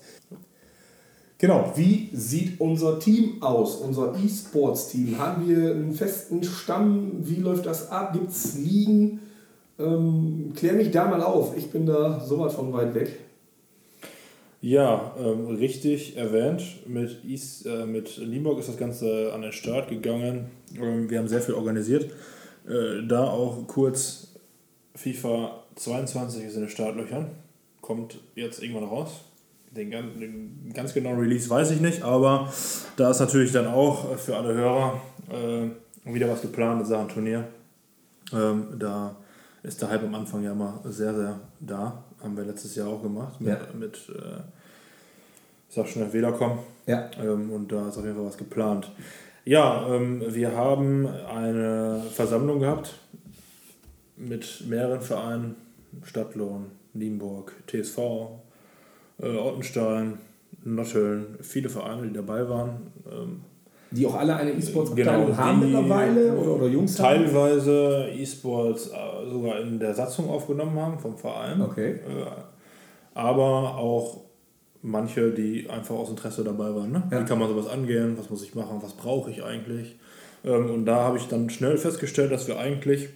Genau, 1.40 1.72
wie 1.76 2.10
sieht 2.14 2.60
unser 2.60 3.00
Team 3.00 3.44
aus, 3.44 3.76
unser 3.76 4.16
E-Sports-Team? 4.16 5.20
Haben 5.20 5.48
wir 5.48 5.72
einen 5.72 5.94
festen 5.94 6.44
Stamm? 6.44 7.12
Wie 7.20 7.36
läuft 7.36 7.68
das 7.68 7.92
ab? 7.92 8.14
Gibt 8.14 8.32
es 8.32 8.56
Ligen? 8.56 9.20
Ähm, 9.80 10.54
klär 10.56 10.74
mich 10.74 10.90
da 10.90 11.06
mal 11.06 11.22
auf, 11.22 11.56
ich 11.56 11.70
bin 11.70 11.86
da 11.86 12.20
so 12.20 12.40
weit 12.40 12.52
von 12.52 12.74
weit 12.74 12.96
weg. 12.96 13.20
Ja, 14.62 15.16
ähm, 15.20 15.48
richtig 15.48 16.18
erwähnt. 16.18 16.64
Mit, 16.88 17.24
Is, 17.24 17.66
äh, 17.66 17.86
mit 17.86 18.18
Nienburg 18.18 18.60
ist 18.60 18.70
das 18.70 18.78
Ganze 18.78 19.32
an 19.34 19.42
den 19.42 19.52
Start 19.52 19.88
gegangen. 19.88 20.50
Ähm, 20.76 21.10
wir 21.10 21.20
haben 21.20 21.28
sehr 21.28 21.42
viel 21.42 21.54
organisiert. 21.54 22.12
Äh, 22.68 23.06
da 23.08 23.26
auch 23.26 23.68
kurz 23.68 24.34
FIFA 24.96 25.64
22 25.76 26.44
ist 26.44 26.56
in 26.56 26.62
den 26.62 26.70
Startlöchern. 26.70 27.30
Kommt 27.82 28.20
jetzt 28.36 28.62
irgendwann 28.64 28.86
raus. 28.86 29.22
Den, 29.72 29.92
den 29.92 30.72
ganz 30.74 30.94
genauen 30.94 31.20
Release 31.20 31.50
weiß 31.50 31.72
ich 31.72 31.82
nicht, 31.82 32.02
aber 32.02 32.52
da 32.96 33.12
ist 33.12 33.20
natürlich 33.20 33.52
dann 33.52 33.68
auch 33.68 34.18
für 34.18 34.36
alle 34.36 34.56
Hörer 34.56 35.02
äh, 35.30 36.14
wieder 36.14 36.30
was 36.30 36.42
geplant 36.42 36.82
in 36.82 36.88
Sachen 36.88 37.10
Turnier. 37.10 37.48
Ähm, 38.34 38.76
da 38.80 39.16
ist 39.62 39.82
der 39.82 39.90
Hype 39.90 40.04
am 40.04 40.16
Anfang 40.16 40.44
ja 40.44 40.54
immer 40.54 40.82
sehr, 40.86 41.14
sehr 41.14 41.40
da. 41.60 42.04
Haben 42.22 42.36
wir 42.36 42.46
letztes 42.46 42.76
Jahr 42.76 42.88
auch 42.88 43.02
gemacht 43.02 43.40
mit, 43.40 43.50
ja. 43.50 43.60
mit 43.78 43.96
äh, 44.10 44.42
sag 45.70 45.88
schnell, 45.88 46.12
Wiederkommen. 46.14 46.60
Ja. 46.86 47.10
Ähm, 47.20 47.52
und 47.52 47.72
da 47.72 47.90
ist 47.90 47.98
auf 47.98 48.04
jeden 48.04 48.16
Fall 48.16 48.26
was 48.26 48.38
geplant. 48.38 48.92
Ja, 49.46 49.88
ähm, 49.88 50.24
wir 50.28 50.56
haben 50.56 51.08
eine 51.08 52.04
Versammlung 52.12 52.60
gehabt 52.60 52.96
mit 54.18 54.64
mehreren 54.68 55.02
Vereinen, 55.02 55.56
Stadtlohn, 56.04 56.72
Nienburg, 56.94 57.54
TSV, 57.68 57.98
äh, 59.20 59.38
Ottenstein, 59.38 60.18
Notteln, 60.64 61.38
viele 61.42 61.70
Vereine, 61.70 62.08
die 62.08 62.14
dabei 62.14 62.50
waren. 62.50 62.92
Ähm, 63.10 63.42
die 63.92 64.06
auch 64.06 64.16
alle 64.16 64.36
eine 64.36 64.52
E-Sports-Abteilung 64.52 65.28
genau, 65.28 65.38
haben 65.38 65.60
mittlerweile 65.60 66.34
oder, 66.34 66.56
oder 66.56 66.68
Jungs 66.68 66.96
Teilweise 66.96 68.10
E-Sports 68.14 68.88
äh, 68.88 69.30
sogar 69.30 69.62
in 69.62 69.80
der 69.80 69.94
Satzung 69.94 70.30
aufgenommen 70.30 70.78
haben 70.80 71.00
vom 71.00 71.18
Verein. 71.18 71.62
Okay. 71.62 71.92
Äh, 71.92 72.00
aber 73.14 73.78
auch 73.78 74.22
manche, 74.82 75.32
die 75.32 75.70
einfach 75.70 75.96
aus 75.96 76.10
Interesse 76.10 76.44
dabei 76.44 76.74
waren. 76.76 76.92
Ne? 76.92 77.04
Ja. 77.12 77.22
Wie 77.22 77.26
kann 77.26 77.40
man 77.40 77.50
sowas 77.50 77.68
angehen? 77.68 78.18
Was 78.18 78.30
muss 78.30 78.44
ich 78.44 78.56
machen? 78.56 78.78
Was 78.82 78.94
brauche 78.94 79.32
ich 79.32 79.44
eigentlich? 79.44 79.96
Ähm, 80.44 80.70
und 80.72 80.86
da 80.86 80.98
habe 80.98 81.18
ich 81.18 81.28
dann 81.28 81.50
schnell 81.50 81.78
festgestellt, 81.78 82.32
dass 82.32 82.48
wir 82.48 82.60
eigentlich 82.60 83.10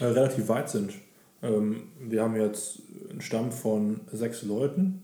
äh, 0.00 0.04
relativ 0.04 0.48
weit 0.48 0.68
sind. 0.68 0.92
Ähm, 1.42 1.84
wir 2.00 2.22
haben 2.22 2.36
jetzt 2.36 2.82
einen 3.10 3.20
Stamm 3.20 3.52
von 3.52 4.00
sechs 4.12 4.42
Leuten, 4.42 5.02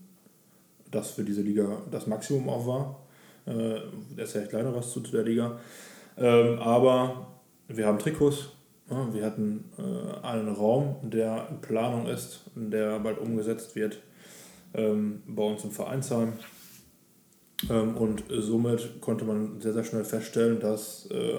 das 0.91 1.11
für 1.11 1.25
diese 1.25 1.43
Liga 1.43 1.83
das 1.91 2.07
Maximum 2.07 2.49
auch 2.49 2.67
war. 2.67 3.04
Äh, 3.47 3.81
der 4.17 4.25
ist 4.25 4.35
ja 4.35 4.47
kleiner 4.47 4.75
was 4.75 4.93
zu, 4.93 5.01
zu 5.01 5.13
der 5.13 5.25
Liga. 5.25 5.59
Ähm, 6.17 6.59
aber 6.59 7.27
wir 7.69 7.87
haben 7.87 7.99
Trikots. 7.99 8.51
Ja, 8.91 9.13
wir 9.15 9.25
hatten 9.25 9.65
äh, 9.79 10.27
einen 10.27 10.55
Raum, 10.55 10.97
der 11.03 11.49
in 11.51 11.61
Planung 11.61 12.07
ist, 12.07 12.41
der 12.55 12.99
bald 12.99 13.19
umgesetzt 13.19 13.75
wird 13.77 13.99
ähm, 14.75 15.23
bei 15.27 15.43
uns 15.43 15.65
im 15.65 15.71
Vereinsheim. 15.71 16.35
Ähm, 17.71 17.97
und 17.97 18.25
somit 18.31 19.01
konnte 19.01 19.25
man 19.25 19.61
sehr, 19.61 19.73
sehr 19.73 19.85
schnell 19.85 20.05
feststellen, 20.05 20.61
dass 20.61 21.09
äh, 21.11 21.39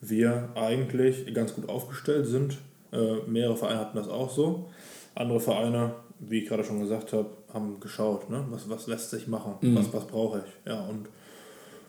wir 0.00 0.48
eigentlich 0.54 1.32
ganz 1.34 1.54
gut 1.54 1.68
aufgestellt 1.68 2.26
sind. 2.26 2.58
Äh, 2.92 3.16
mehrere 3.26 3.56
Vereine 3.56 3.80
hatten 3.80 3.96
das 3.98 4.08
auch 4.08 4.30
so. 4.30 4.70
Andere 5.14 5.40
Vereine, 5.40 5.94
wie 6.20 6.40
ich 6.40 6.48
gerade 6.48 6.64
schon 6.64 6.80
gesagt 6.80 7.12
habe, 7.12 7.28
haben 7.52 7.80
geschaut, 7.80 8.30
ne? 8.30 8.44
was, 8.50 8.68
was 8.70 8.86
lässt 8.86 9.10
sich 9.10 9.26
machen, 9.26 9.54
mhm. 9.60 9.76
was, 9.76 9.92
was 9.92 10.06
brauche 10.06 10.44
ich. 10.46 10.70
Ja, 10.70 10.80
und 10.86 11.08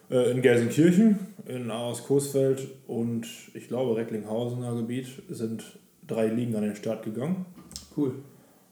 äh, 0.10 0.32
in 0.32 0.41
Gelsenkirchen, 0.41 1.19
in 1.45 1.72
Aarhus 1.72 2.06
Coesfeld 2.06 2.67
und 2.88 3.28
ich 3.54 3.67
glaube 3.67 3.95
Recklinghausener 3.95 4.76
Gebiet 4.76 5.08
sind 5.30 5.80
drei 6.06 6.28
Ligen 6.28 6.56
an 6.56 6.63
den 6.63 6.76
Start 6.76 7.04
gegangen. 7.04 7.45
Cool. 7.95 8.15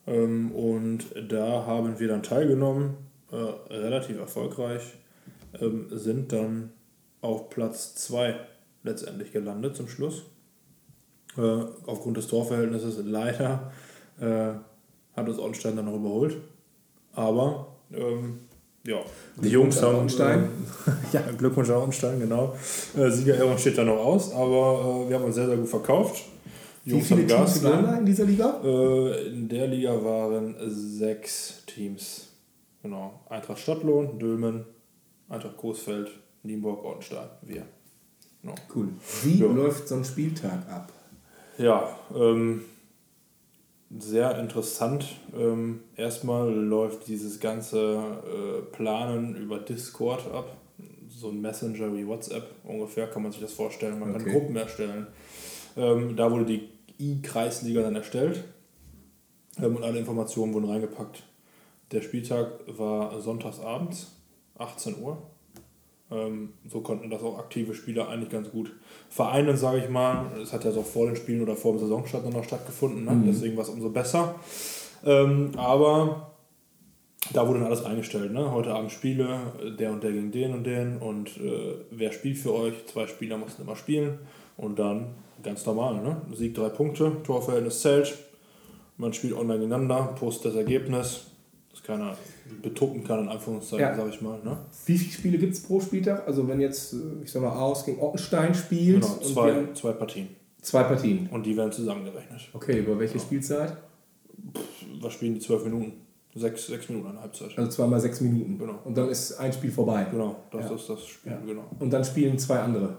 Ähm, 0.05 0.51
und 0.51 1.05
da 1.29 1.65
haben 1.65 1.99
wir 1.99 2.07
dann 2.07 2.23
teilgenommen, 2.23 2.95
äh, 3.31 3.35
relativ 3.73 4.17
erfolgreich, 4.17 4.97
ähm, 5.59 5.87
sind 5.91 6.31
dann 6.31 6.71
auf 7.21 7.49
Platz 7.49 7.95
2 7.95 8.35
letztendlich 8.83 9.31
gelandet 9.31 9.75
zum 9.75 9.87
Schluss. 9.87 10.23
Äh, 11.37 11.41
aufgrund 11.85 12.17
des 12.17 12.27
Torverhältnisses 12.27 12.99
leider 13.05 13.71
äh, 14.19 14.53
hat 15.15 15.29
uns 15.29 15.37
Ornstein 15.37 15.75
dann 15.75 15.85
noch 15.85 15.95
überholt. 15.95 16.37
Aber 17.13 17.75
ähm, 17.91 18.39
ja, 18.87 19.01
die 19.35 19.49
Jungs 19.49 19.81
haben. 19.81 19.95
Ornstein. 19.95 20.45
Äh, 20.85 20.91
ja, 21.13 21.21
Glückwunsch 21.37 21.69
an 21.69 21.75
Ornstein, 21.75 22.19
genau. 22.19 22.55
Äh, 22.97 23.09
Sieger 23.11 23.39
Aaron 23.39 23.57
steht 23.57 23.77
da 23.77 23.83
noch 23.83 23.97
aus, 23.97 24.33
aber 24.33 25.03
äh, 25.05 25.09
wir 25.09 25.17
haben 25.17 25.25
uns 25.25 25.35
sehr, 25.35 25.47
sehr 25.47 25.57
gut 25.57 25.67
verkauft. 25.67 26.23
Wie 26.85 27.01
viele 27.01 27.27
Teams 27.27 27.63
waren 27.63 27.85
da 27.85 27.97
in 27.97 28.05
dieser 28.05 28.23
Liga? 28.23 28.61
Äh, 28.63 29.27
in 29.27 29.49
der 29.49 29.67
Liga 29.67 29.91
waren 30.03 30.55
sechs 30.69 31.63
Teams. 31.65 32.29
Genau. 32.81 33.19
Eintracht 33.29 33.59
Stadtlohn, 33.59 34.17
Dülmen, 34.19 34.63
Eintracht 35.27 35.57
Coesfeld, 35.57 36.09
Nienburg, 36.43 36.85
Ortenstein, 36.85 37.27
wir. 37.41 37.63
Genau. 38.41 38.55
Cool. 38.73 38.87
Wie 39.23 39.39
ja. 39.39 39.47
läuft 39.47 39.89
so 39.89 39.95
ein 39.95 40.05
Spieltag 40.05 40.65
ab? 40.69 40.93
Ja, 41.57 41.97
ähm, 42.15 42.61
sehr 43.89 44.37
interessant. 44.39 45.05
Ähm, 45.35 45.81
erstmal 45.95 46.51
läuft 46.51 47.07
dieses 47.07 47.39
ganze 47.39 47.77
äh, 47.77 48.61
Planen 48.75 49.35
über 49.35 49.59
Discord 49.59 50.31
ab. 50.33 50.57
So 51.09 51.29
ein 51.29 51.41
Messenger 51.41 51.93
wie 51.95 52.05
WhatsApp 52.05 52.43
ungefähr 52.63 53.07
kann 53.07 53.23
man 53.23 53.31
sich 53.31 53.41
das 53.41 53.53
vorstellen. 53.53 53.99
Man 53.99 54.13
okay. 54.13 54.23
kann 54.23 54.33
Gruppen 54.33 54.55
erstellen. 54.55 55.07
Ähm, 55.75 56.15
da 56.15 56.31
wurde 56.31 56.45
die 56.45 56.69
I-Kreisliga 56.99 57.81
dann 57.81 57.95
erstellt 57.95 58.43
ähm, 59.61 59.77
und 59.77 59.83
alle 59.83 59.99
Informationen 59.99 60.53
wurden 60.53 60.69
reingepackt. 60.69 61.23
Der 61.91 62.01
Spieltag 62.01 62.51
war 62.67 63.21
sonntagsabends, 63.21 64.11
18 64.57 65.01
Uhr. 65.01 65.21
Ähm, 66.09 66.53
so 66.67 66.81
konnten 66.81 67.09
das 67.09 67.21
auch 67.21 67.37
aktive 67.37 67.73
Spieler 67.73 68.07
eigentlich 68.07 68.29
ganz 68.29 68.49
gut 68.49 68.71
vereinen, 69.09 69.57
sage 69.57 69.79
ich 69.79 69.89
mal. 69.89 70.25
Es 70.41 70.53
hat 70.53 70.63
ja 70.63 70.71
so 70.71 70.81
vor 70.81 71.07
den 71.07 71.15
Spielen 71.15 71.41
oder 71.41 71.55
vor 71.55 71.73
dem 71.73 71.79
Saisonstart 71.79 72.31
noch 72.31 72.43
stattgefunden, 72.43 73.05
ne? 73.05 73.11
mhm. 73.11 73.25
deswegen 73.25 73.57
war 73.57 73.63
es 73.63 73.69
umso 73.69 73.89
besser. 73.89 74.35
Ähm, 75.05 75.51
aber 75.57 76.31
da 77.33 77.47
wurde 77.47 77.59
dann 77.59 77.67
alles 77.67 77.83
eingestellt. 77.83 78.31
Ne? 78.31 78.51
Heute 78.51 78.73
Abend 78.73 78.91
Spiele, 78.91 79.39
der 79.77 79.91
und 79.91 80.03
der 80.03 80.11
gegen 80.11 80.31
den 80.31 80.53
und 80.53 80.63
den 80.63 80.97
und 80.97 81.37
äh, 81.37 81.75
wer 81.91 82.11
spielt 82.11 82.37
für 82.37 82.53
euch? 82.53 82.73
Zwei 82.85 83.07
Spieler 83.07 83.37
mussten 83.37 83.63
immer 83.63 83.75
spielen 83.75 84.19
und 84.55 84.79
dann 84.79 85.09
ganz 85.43 85.65
normal. 85.65 86.01
Ne? 86.01 86.21
Sieg 86.33 86.55
drei 86.55 86.69
Punkte, 86.69 87.17
Torverhältnis 87.23 87.81
zählt. 87.81 88.17
Man 88.97 89.13
spielt 89.13 89.33
online 89.33 89.59
gegeneinander, 89.59 90.15
postet 90.17 90.53
das 90.53 90.55
Ergebnis, 90.55 91.25
das 91.77 91.83
keiner 91.85 92.17
betuppen 92.61 93.03
kann, 93.03 93.21
in 93.21 93.29
Anführungszeichen, 93.29 93.85
ja. 93.85 93.95
sage 93.95 94.09
ich 94.09 94.21
mal. 94.21 94.39
Ne? 94.43 94.57
Wie 94.85 94.97
viele 94.97 95.11
Spiele 95.11 95.37
gibt 95.37 95.53
es 95.53 95.61
pro 95.61 95.79
Spieltag? 95.79 96.27
Also, 96.27 96.47
wenn 96.47 96.59
jetzt, 96.59 96.93
äh, 96.93 97.23
ich 97.23 97.31
sag 97.31 97.41
mal, 97.41 97.51
Aus 97.51 97.85
gegen 97.85 98.01
Ottenstein 98.01 98.53
spielt. 98.53 99.01
Genau, 99.01 99.17
zwei, 99.19 99.73
zwei 99.73 99.91
Partien. 99.93 100.29
Zwei 100.61 100.83
Partien. 100.83 101.27
Und 101.31 101.45
die 101.45 101.55
werden 101.55 101.71
zusammengerechnet. 101.71 102.49
Okay, 102.53 102.79
über 102.79 102.99
welche 102.99 103.15
ja. 103.15 103.23
Spielzeit? 103.23 103.77
was 105.01 105.13
spielen 105.13 105.35
die 105.35 105.39
zwölf 105.39 105.63
Minuten? 105.63 105.93
Sechs, 106.35 106.67
sechs 106.67 106.87
Minuten 106.89 107.09
eine 107.09 107.21
Halbzeit. 107.21 107.57
Also 107.57 107.71
zweimal 107.71 107.99
sechs 107.99 108.21
Minuten. 108.21 108.59
Genau. 108.59 108.79
Und 108.83 108.95
dann 108.95 109.09
ist 109.09 109.33
ein 109.39 109.51
Spiel 109.51 109.71
vorbei. 109.71 110.05
Genau, 110.11 110.35
das 110.51 110.65
ja. 110.65 110.75
ist 110.75 110.89
das 110.89 111.07
Spiel, 111.07 111.37
genau. 111.45 111.65
Und 111.79 111.91
dann 111.91 112.03
spielen 112.03 112.37
zwei 112.37 112.59
andere. 112.59 112.97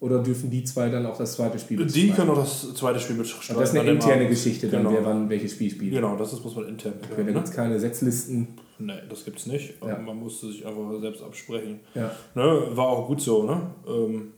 Oder 0.00 0.22
dürfen 0.22 0.48
die 0.48 0.64
zwei 0.64 0.88
dann 0.88 1.04
auch 1.04 1.18
das 1.18 1.34
zweite 1.34 1.58
Spiel 1.58 1.76
bestreiten? 1.76 2.08
Die 2.08 2.14
können 2.14 2.30
auch 2.30 2.38
das 2.38 2.74
zweite 2.74 2.98
Spiel 2.98 3.16
bestreiten. 3.16 3.60
Das 3.60 3.70
ist 3.70 3.78
eine 3.78 3.90
interne 3.90 4.28
Geschichte, 4.28 4.68
dann 4.68 4.84
genau. 4.84 4.94
wer 4.94 5.04
wann 5.04 5.28
welches 5.28 5.52
Spiel 5.52 5.70
spielt. 5.70 5.92
Genau, 5.92 6.16
das 6.16 6.32
ist, 6.32 6.42
muss 6.42 6.56
man 6.56 6.68
intern. 6.68 6.94
Okay, 7.02 7.16
da 7.18 7.22
ne? 7.22 7.32
gibt 7.34 7.44
es 7.48 7.52
keine 7.52 7.78
Setzlisten. 7.78 8.48
Nee, 8.78 8.94
das 9.10 9.26
gibt 9.26 9.40
es 9.40 9.46
nicht. 9.46 9.74
Ja. 9.86 9.98
Man 9.98 10.16
musste 10.16 10.46
sich 10.46 10.66
einfach 10.66 10.98
selbst 11.00 11.22
absprechen. 11.22 11.80
Ja. 11.94 12.10
Ne, 12.34 12.68
war 12.70 12.88
auch 12.88 13.08
gut 13.08 13.20
so, 13.20 13.42
ne? 13.42 13.60
Ähm, 13.86 14.32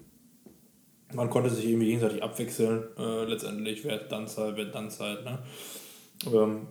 man 1.15 1.31
konnte 1.31 1.49
sich 1.49 1.69
irgendwie 1.69 1.87
gegenseitig 1.87 2.25
abwechseln, 2.25 2.83
äh, 2.99 3.25
letztendlich, 3.25 3.85
wer 3.85 3.99
dann 3.99 4.27
Zeit, 4.27 4.57
wer 4.57 4.65
dann 4.65 4.91
Zeit, 4.91 5.25
ne? 5.25 5.39
Ähm, 6.27 6.67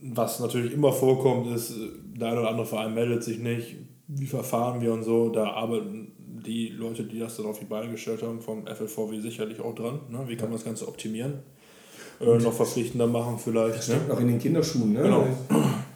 was 0.00 0.40
natürlich 0.40 0.72
immer 0.72 0.92
vorkommt, 0.92 1.54
ist, 1.54 1.74
der 2.16 2.28
eine 2.28 2.40
oder 2.40 2.48
andere 2.48 2.66
Verein 2.66 2.94
meldet 2.94 3.22
sich 3.24 3.38
nicht, 3.40 3.76
wie 4.08 4.26
verfahren 4.26 4.80
wir 4.80 4.94
und 4.94 5.02
so, 5.02 5.28
da 5.28 5.50
arbeiten 5.50 6.12
die 6.42 6.68
Leute, 6.68 7.04
die 7.04 7.18
das 7.18 7.36
dann 7.36 7.46
auf 7.46 7.58
die 7.58 7.64
Beine 7.64 7.90
gestellt 7.90 8.22
haben, 8.22 8.40
vom 8.40 8.66
FLVW 8.66 9.20
sicherlich 9.20 9.60
auch 9.60 9.74
dran. 9.74 10.00
Ne? 10.10 10.24
Wie 10.26 10.36
kann 10.36 10.48
man 10.48 10.58
das 10.58 10.64
Ganze 10.64 10.88
optimieren? 10.88 11.40
äh, 12.22 12.38
noch 12.38 12.52
verpflichtender 12.52 13.06
machen 13.06 13.38
vielleicht. 13.38 13.76
Das 13.78 13.84
steckt 13.84 14.08
ne? 14.08 14.14
noch 14.14 14.20
in 14.20 14.28
den 14.28 14.38
Kinderschuhen, 14.38 14.92
ne? 14.92 15.02
Genau, 15.02 15.26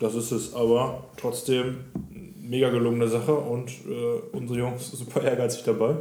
das 0.00 0.14
ist 0.14 0.32
es. 0.32 0.54
Aber 0.54 1.04
trotzdem 1.16 1.78
mega 2.40 2.70
gelungene 2.70 3.08
Sache 3.08 3.34
und 3.34 3.70
äh, 3.70 4.36
unsere 4.36 4.60
Jungs 4.60 4.90
super 4.92 5.22
ehrgeizig 5.22 5.64
dabei. 5.64 5.96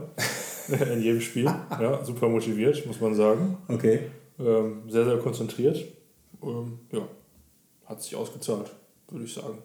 in 0.93 1.01
jedem 1.01 1.21
Spiel. 1.21 1.45
Ja, 1.45 2.03
super 2.03 2.27
motiviert, 2.27 2.85
muss 2.87 2.99
man 2.99 3.13
sagen. 3.13 3.57
Okay. 3.67 3.99
Ähm, 4.39 4.81
sehr, 4.87 5.05
sehr 5.05 5.17
konzentriert. 5.17 5.85
Ähm, 6.41 6.79
ja, 6.91 7.07
hat 7.85 8.01
sich 8.01 8.15
ausgezahlt, 8.15 8.71
würde 9.09 9.25
ich 9.25 9.33
sagen. 9.33 9.59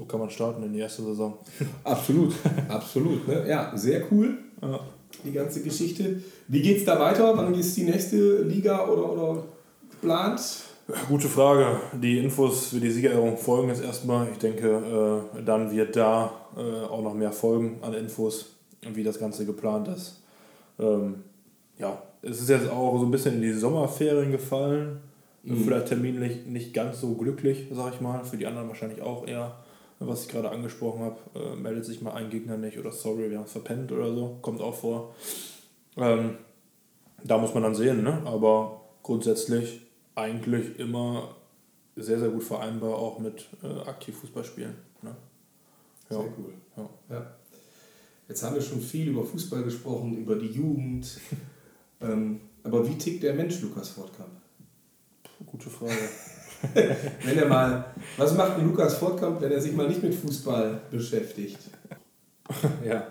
So 0.00 0.06
kann 0.06 0.20
man 0.20 0.30
starten 0.30 0.62
in 0.62 0.72
die 0.72 0.78
erste 0.78 1.02
Saison. 1.02 1.34
Absolut, 1.84 2.32
absolut. 2.70 3.28
Ne? 3.28 3.44
Ja, 3.46 3.70
sehr 3.76 4.02
cool. 4.10 4.38
Ja. 4.62 4.80
Die 5.22 5.32
ganze 5.32 5.62
Geschichte. 5.62 6.22
Wie 6.48 6.62
geht 6.62 6.78
es 6.78 6.84
da 6.86 6.98
weiter? 6.98 7.36
Wann 7.36 7.52
ist 7.52 7.76
die 7.76 7.82
nächste 7.82 8.40
Liga 8.44 8.88
oder, 8.88 9.12
oder 9.12 9.42
geplant? 9.90 10.40
Gute 11.06 11.28
Frage. 11.28 11.80
Die 12.00 12.18
Infos 12.18 12.68
für 12.68 12.80
die 12.80 12.90
Siegerehrung 12.90 13.36
folgen 13.36 13.68
jetzt 13.68 13.84
erstmal. 13.84 14.28
Ich 14.32 14.38
denke, 14.38 15.28
äh, 15.36 15.42
dann 15.42 15.70
wird 15.70 15.94
da 15.96 16.32
äh, 16.56 16.86
auch 16.86 17.02
noch 17.02 17.12
mehr 17.12 17.32
folgen 17.32 17.76
an 17.82 17.92
Infos, 17.92 18.46
wie 18.94 19.04
das 19.04 19.18
Ganze 19.18 19.44
geplant 19.44 19.88
ist. 19.88 20.22
Ähm, 20.78 21.16
ja, 21.78 22.00
es 22.22 22.40
ist 22.40 22.48
jetzt 22.48 22.70
auch 22.70 22.98
so 22.98 23.04
ein 23.04 23.10
bisschen 23.10 23.34
in 23.34 23.42
die 23.42 23.52
Sommerferien 23.52 24.32
gefallen. 24.32 25.00
Mhm. 25.42 25.64
Vielleicht 25.64 25.88
terminlich 25.88 26.46
nicht 26.46 26.72
ganz 26.72 27.02
so 27.02 27.12
glücklich, 27.16 27.66
sag 27.70 27.92
ich 27.92 28.00
mal. 28.00 28.24
Für 28.24 28.38
die 28.38 28.46
anderen 28.46 28.68
wahrscheinlich 28.68 29.02
auch 29.02 29.26
eher, 29.26 29.56
was 30.00 30.22
ich 30.22 30.28
gerade 30.28 30.50
angesprochen 30.50 31.02
habe. 31.02 31.18
Äh, 31.34 31.56
meldet 31.56 31.84
sich 31.84 32.00
mal 32.00 32.14
ein 32.14 32.30
Gegner 32.30 32.56
nicht 32.56 32.78
oder 32.78 32.90
sorry, 32.90 33.30
wir 33.30 33.38
haben 33.38 33.44
es 33.44 33.52
verpennt 33.52 33.92
oder 33.92 34.12
so. 34.14 34.38
Kommt 34.42 34.60
auch 34.60 34.74
vor. 34.74 35.14
Ähm, 35.96 36.38
da 37.22 37.38
muss 37.38 37.54
man 37.54 37.62
dann 37.62 37.74
sehen, 37.74 38.02
ne? 38.02 38.22
aber 38.24 38.80
grundsätzlich 39.02 39.82
eigentlich 40.14 40.78
immer 40.78 41.34
sehr, 41.96 42.18
sehr 42.18 42.30
gut 42.30 42.44
vereinbar 42.44 42.94
auch 42.94 43.18
mit 43.18 43.46
äh, 43.62 43.88
aktiv 43.88 44.16
Fußballspielen. 44.16 44.74
Ne? 45.02 45.16
Ja. 46.08 46.16
Sehr 46.16 46.32
cool. 46.38 46.54
Ja. 46.76 46.88
ja. 47.10 47.26
Jetzt 48.28 48.42
haben 48.42 48.54
wir 48.54 48.62
schon 48.62 48.80
viel 48.80 49.08
über 49.08 49.24
Fußball 49.24 49.64
gesprochen, 49.64 50.16
über 50.16 50.36
die 50.36 50.46
Jugend. 50.46 51.20
ähm, 52.00 52.40
aber 52.62 52.88
wie 52.88 52.96
tickt 52.96 53.22
der 53.22 53.34
Mensch 53.34 53.60
Lukas 53.60 53.90
Fortkamp? 53.90 54.30
Gute 55.46 55.68
Frage. 55.68 56.08
wenn 57.24 57.38
er 57.38 57.46
mal, 57.46 57.84
was 58.16 58.34
macht 58.34 58.58
ein 58.58 58.66
Lukas 58.66 58.94
Fortkamp, 58.94 59.40
wenn 59.40 59.52
er 59.52 59.60
sich 59.60 59.72
mal 59.72 59.88
nicht 59.88 60.02
mit 60.02 60.14
Fußball 60.14 60.80
beschäftigt? 60.90 61.58
ja, 62.84 63.06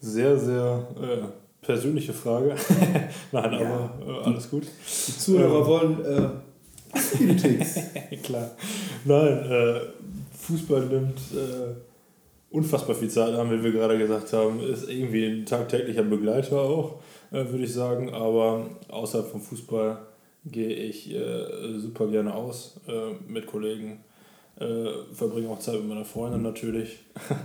sehr, 0.00 0.38
sehr 0.38 0.86
äh, 1.00 1.64
persönliche 1.64 2.12
Frage. 2.12 2.54
Nein, 3.32 3.52
ja. 3.52 3.60
aber 3.60 3.90
äh, 4.06 4.24
alles 4.24 4.50
gut. 4.50 4.64
Die 5.08 5.18
Zuhörer 5.18 5.60
ähm, 5.60 5.66
wollen 5.66 6.04
äh. 6.04 6.28
Klar. 8.22 8.50
Nein, 9.04 9.50
äh, 9.50 9.80
Fußball 10.38 10.86
nimmt 10.86 11.18
äh, 11.34 11.74
unfassbar 12.50 12.94
viel 12.94 13.10
Zeit 13.10 13.34
an, 13.34 13.50
wie 13.50 13.62
wir 13.62 13.72
gerade 13.72 13.98
gesagt 13.98 14.32
haben. 14.32 14.60
Ist 14.60 14.88
irgendwie 14.88 15.26
ein 15.26 15.46
tagtäglicher 15.46 16.04
Begleiter 16.04 16.60
auch, 16.60 17.00
äh, 17.32 17.44
würde 17.44 17.64
ich 17.64 17.72
sagen. 17.72 18.14
Aber 18.14 18.66
außerhalb 18.88 19.28
vom 19.28 19.40
Fußball 19.40 19.98
gehe 20.50 20.74
ich 20.74 21.14
äh, 21.14 21.78
super 21.78 22.06
gerne 22.06 22.34
aus 22.34 22.80
äh, 22.88 23.14
mit 23.30 23.46
Kollegen. 23.46 24.00
Äh, 24.58 24.86
verbringe 25.12 25.50
auch 25.50 25.58
Zeit 25.58 25.74
mit 25.74 25.88
meiner 25.88 26.04
Freundin 26.04 26.42
natürlich. 26.42 26.98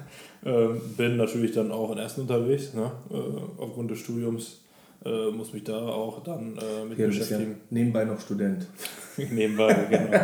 Ähm, 0.44 0.82
bin 0.98 1.18
natürlich 1.18 1.52
dann 1.52 1.72
auch 1.72 1.92
in 1.92 2.00
Essen 2.00 2.22
unterwegs, 2.22 2.74
ne? 2.74 2.92
Äh, 3.12 3.62
aufgrund 3.62 3.92
des 3.92 4.00
Studiums. 4.00 4.62
Äh, 5.06 5.30
muss 5.30 5.54
mich 5.54 5.64
da 5.66 5.78
auch 5.78 6.24
dann 6.24 6.58
mit 6.90 6.98
ja, 6.98 7.06
beschäftigen. 7.06 7.52
Ja 7.52 7.58
nebenbei 7.70 8.06
noch 8.06 8.20
Student. 8.20 8.66
nebenbei, 9.18 9.86
genau. 9.88 10.18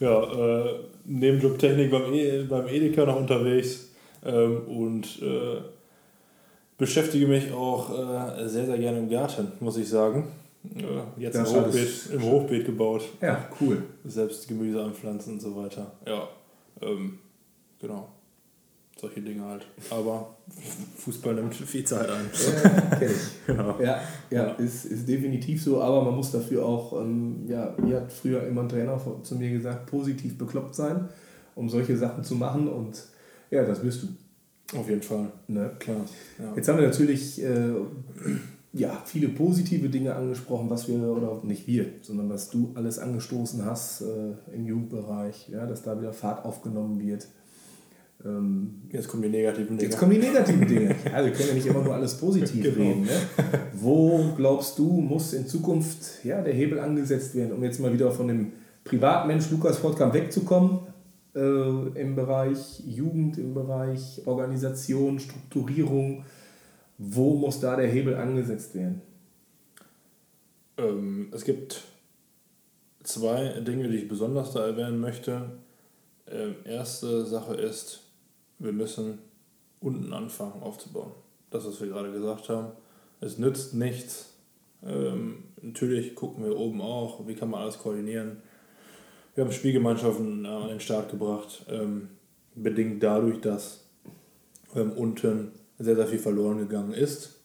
ja, 0.00 0.66
Nebenjob 1.04 1.56
Technik 1.56 1.90
beim, 1.90 2.12
e 2.12 2.42
beim 2.42 2.66
Edeka 2.66 3.04
noch 3.04 3.16
unterwegs 3.16 3.90
ähm, 4.24 4.62
und 4.66 5.22
äh, 5.22 5.60
beschäftige 6.78 7.26
mich 7.26 7.52
auch 7.52 7.90
äh, 7.90 8.48
sehr, 8.48 8.66
sehr 8.66 8.78
gerne 8.78 8.98
im 8.98 9.10
Garten, 9.10 9.52
muss 9.60 9.76
ich 9.76 9.88
sagen. 9.88 10.28
Jetzt 11.18 11.36
im 11.36 11.46
Hochbeet, 11.46 12.10
im 12.12 12.22
Hochbeet 12.22 12.66
gebaut. 12.66 13.02
Ja, 13.20 13.48
cool. 13.60 13.82
Selbst 14.04 14.48
Gemüse 14.48 14.82
anpflanzen 14.82 15.34
und 15.34 15.40
so 15.40 15.54
weiter. 15.56 15.92
Ja, 16.06 16.28
ähm, 16.80 17.18
genau. 17.80 18.08
Solche 18.98 19.20
Dinge 19.20 19.44
halt. 19.44 19.66
Aber 19.90 20.34
Fußball 20.96 21.34
nimmt 21.34 21.54
viel 21.54 21.84
Zeit 21.84 22.08
ein. 22.08 22.30
Ja, 22.32 22.96
kenn 22.96 23.10
ich. 23.10 23.16
Genau. 23.46 23.78
Ja, 23.80 24.00
ja, 24.30 24.52
Ist, 24.52 24.86
ist 24.86 25.06
definitiv 25.06 25.62
so, 25.62 25.82
aber 25.82 26.02
man 26.02 26.14
muss 26.14 26.30
dafür 26.30 26.64
auch, 26.64 27.00
ähm, 27.00 27.44
ja, 27.46 27.74
wie 27.78 27.94
hat 27.94 28.10
früher 28.10 28.46
immer 28.46 28.62
ein 28.62 28.68
Trainer 28.68 28.98
zu 29.22 29.34
mir 29.36 29.50
gesagt, 29.50 29.86
positiv 29.86 30.38
bekloppt 30.38 30.74
sein, 30.74 31.08
um 31.54 31.68
solche 31.68 31.96
Sachen 31.96 32.24
zu 32.24 32.36
machen 32.36 32.68
und 32.68 33.02
ja, 33.50 33.64
das 33.64 33.82
wirst 33.82 34.04
du. 34.04 34.08
Auf 34.78 34.88
jeden 34.88 35.02
Fall. 35.02 35.30
Ne? 35.46 35.70
Klar. 35.78 35.98
Ja. 36.38 36.52
Jetzt 36.56 36.68
haben 36.68 36.78
wir 36.78 36.86
natürlich 36.86 37.42
äh, 37.42 37.74
ja, 38.74 39.00
viele 39.04 39.28
positive 39.28 39.88
Dinge 39.88 40.14
angesprochen, 40.14 40.68
was 40.68 40.88
wir, 40.88 40.98
oder 40.98 41.40
nicht 41.44 41.66
wir, 41.66 41.86
sondern 42.02 42.28
was 42.28 42.50
du 42.50 42.72
alles 42.74 42.98
angestoßen 42.98 43.64
hast 43.64 44.02
äh, 44.02 44.54
im 44.54 44.66
Jugendbereich, 44.66 45.48
ja, 45.48 45.64
dass 45.64 45.82
da 45.82 45.98
wieder 45.98 46.12
Fahrt 46.12 46.44
aufgenommen 46.44 47.00
wird. 47.00 47.28
Ähm, 48.24 48.82
jetzt 48.90 49.06
kommen 49.06 49.22
die 49.22 49.28
negativen 49.28 49.76
Dinge. 49.76 49.90
Jetzt 49.90 49.98
kommen 49.98 50.12
die 50.12 50.18
negativen 50.18 50.66
Dinge. 50.66 50.96
Ja, 51.04 51.24
wir 51.24 51.32
können 51.32 51.48
ja 51.50 51.54
nicht 51.54 51.66
immer 51.66 51.82
nur 51.82 51.94
alles 51.94 52.14
positiv 52.14 52.64
genau. 52.64 52.76
reden. 52.76 53.02
Ne? 53.02 53.10
Wo 53.74 54.32
glaubst 54.36 54.78
du, 54.78 54.84
muss 55.00 55.32
in 55.34 55.46
Zukunft 55.46 56.24
ja, 56.24 56.42
der 56.42 56.52
Hebel 56.52 56.80
angesetzt 56.80 57.34
werden, 57.36 57.52
um 57.52 57.62
jetzt 57.62 57.78
mal 57.80 57.92
wieder 57.92 58.10
von 58.10 58.26
dem 58.26 58.52
Privatmensch 58.82 59.50
Lukas 59.50 59.78
Fortkamp 59.78 60.14
wegzukommen? 60.14 60.80
Äh, 61.36 62.00
Im 62.00 62.16
Bereich 62.16 62.82
Jugend, 62.86 63.38
im 63.38 63.54
Bereich 63.54 64.22
Organisation, 64.24 65.20
Strukturierung. 65.20 66.24
Wo 66.98 67.34
muss 67.34 67.60
da 67.60 67.76
der 67.76 67.88
Hebel 67.88 68.14
angesetzt 68.14 68.74
werden? 68.74 69.02
Ähm, 70.76 71.28
es 71.32 71.44
gibt 71.44 71.82
zwei 73.02 73.60
Dinge, 73.60 73.88
die 73.88 73.98
ich 73.98 74.08
besonders 74.08 74.52
da 74.52 74.66
erwähnen 74.66 75.00
möchte. 75.00 75.50
Ähm, 76.26 76.56
erste 76.64 77.26
Sache 77.26 77.54
ist, 77.54 78.00
wir 78.58 78.72
müssen 78.72 79.18
unten 79.80 80.12
anfangen 80.12 80.62
aufzubauen. 80.62 81.12
Das, 81.50 81.66
was 81.66 81.80
wir 81.80 81.88
gerade 81.88 82.12
gesagt 82.12 82.48
haben. 82.48 82.72
Es 83.20 83.38
nützt 83.38 83.74
nichts. 83.74 84.30
Ähm, 84.82 85.44
natürlich 85.62 86.14
gucken 86.14 86.44
wir 86.44 86.56
oben 86.56 86.80
auch, 86.80 87.26
wie 87.26 87.34
kann 87.34 87.50
man 87.50 87.62
alles 87.62 87.78
koordinieren. 87.78 88.42
Wir 89.34 89.44
haben 89.44 89.52
Spielgemeinschaften 89.52 90.46
an 90.46 90.68
den 90.68 90.80
Start 90.80 91.10
gebracht, 91.10 91.64
ähm, 91.68 92.08
bedingt 92.54 93.02
dadurch, 93.02 93.40
dass 93.40 93.84
ähm, 94.74 94.92
unten 94.92 95.52
sehr, 95.78 95.96
sehr 95.96 96.06
viel 96.06 96.18
verloren 96.18 96.58
gegangen 96.58 96.92
ist. 96.92 97.40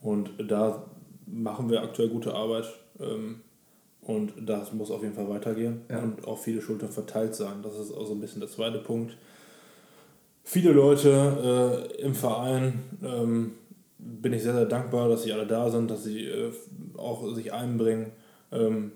Und 0.00 0.30
da 0.38 0.84
machen 1.26 1.70
wir 1.70 1.82
aktuell 1.82 2.08
gute 2.08 2.34
Arbeit. 2.34 2.66
Ähm, 3.00 3.40
und 4.02 4.32
das 4.40 4.72
muss 4.72 4.90
auf 4.90 5.02
jeden 5.02 5.14
Fall 5.14 5.28
weitergehen 5.28 5.82
ja. 5.90 5.98
und 6.02 6.26
auf 6.26 6.44
viele 6.44 6.62
Schultern 6.62 6.88
verteilt 6.88 7.34
sein. 7.34 7.62
Das 7.62 7.78
ist 7.78 7.92
auch 7.92 8.06
so 8.06 8.14
ein 8.14 8.20
bisschen 8.20 8.40
der 8.40 8.48
zweite 8.48 8.78
Punkt 8.78 9.16
viele 10.48 10.72
Leute 10.72 11.88
äh, 11.98 12.02
im 12.02 12.14
Verein. 12.14 12.80
Ähm, 13.04 13.52
bin 13.98 14.32
ich 14.32 14.42
sehr, 14.42 14.54
sehr 14.54 14.64
dankbar, 14.64 15.08
dass 15.08 15.24
sie 15.24 15.32
alle 15.32 15.46
da 15.46 15.70
sind, 15.70 15.90
dass 15.90 16.04
sie 16.04 16.24
äh, 16.24 16.52
auch 16.96 17.34
sich 17.34 17.52
einbringen. 17.52 18.12
Ähm, 18.50 18.92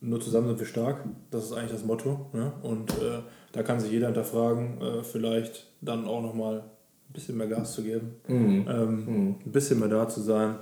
nur 0.00 0.20
zusammen 0.20 0.48
sind 0.48 0.58
wir 0.58 0.66
stark, 0.66 1.04
das 1.30 1.44
ist 1.44 1.52
eigentlich 1.52 1.70
das 1.70 1.84
Motto. 1.84 2.26
Ne? 2.32 2.52
Und 2.62 2.90
äh, 2.94 3.20
da 3.52 3.62
kann 3.62 3.78
sich 3.78 3.92
jeder 3.92 4.06
hinterfragen, 4.06 4.80
äh, 4.80 5.02
vielleicht 5.04 5.68
dann 5.80 6.06
auch 6.06 6.20
nochmal 6.20 6.64
ein 7.12 7.14
bisschen 7.14 7.36
mehr 7.36 7.46
Gas 7.46 7.74
zu 7.74 7.82
geben, 7.82 8.14
mhm. 8.26 8.66
Ähm, 8.68 9.04
mhm. 9.04 9.34
ein 9.44 9.52
bisschen 9.52 9.78
mehr 9.80 9.88
da 9.88 10.08
zu 10.08 10.22
sein. 10.22 10.56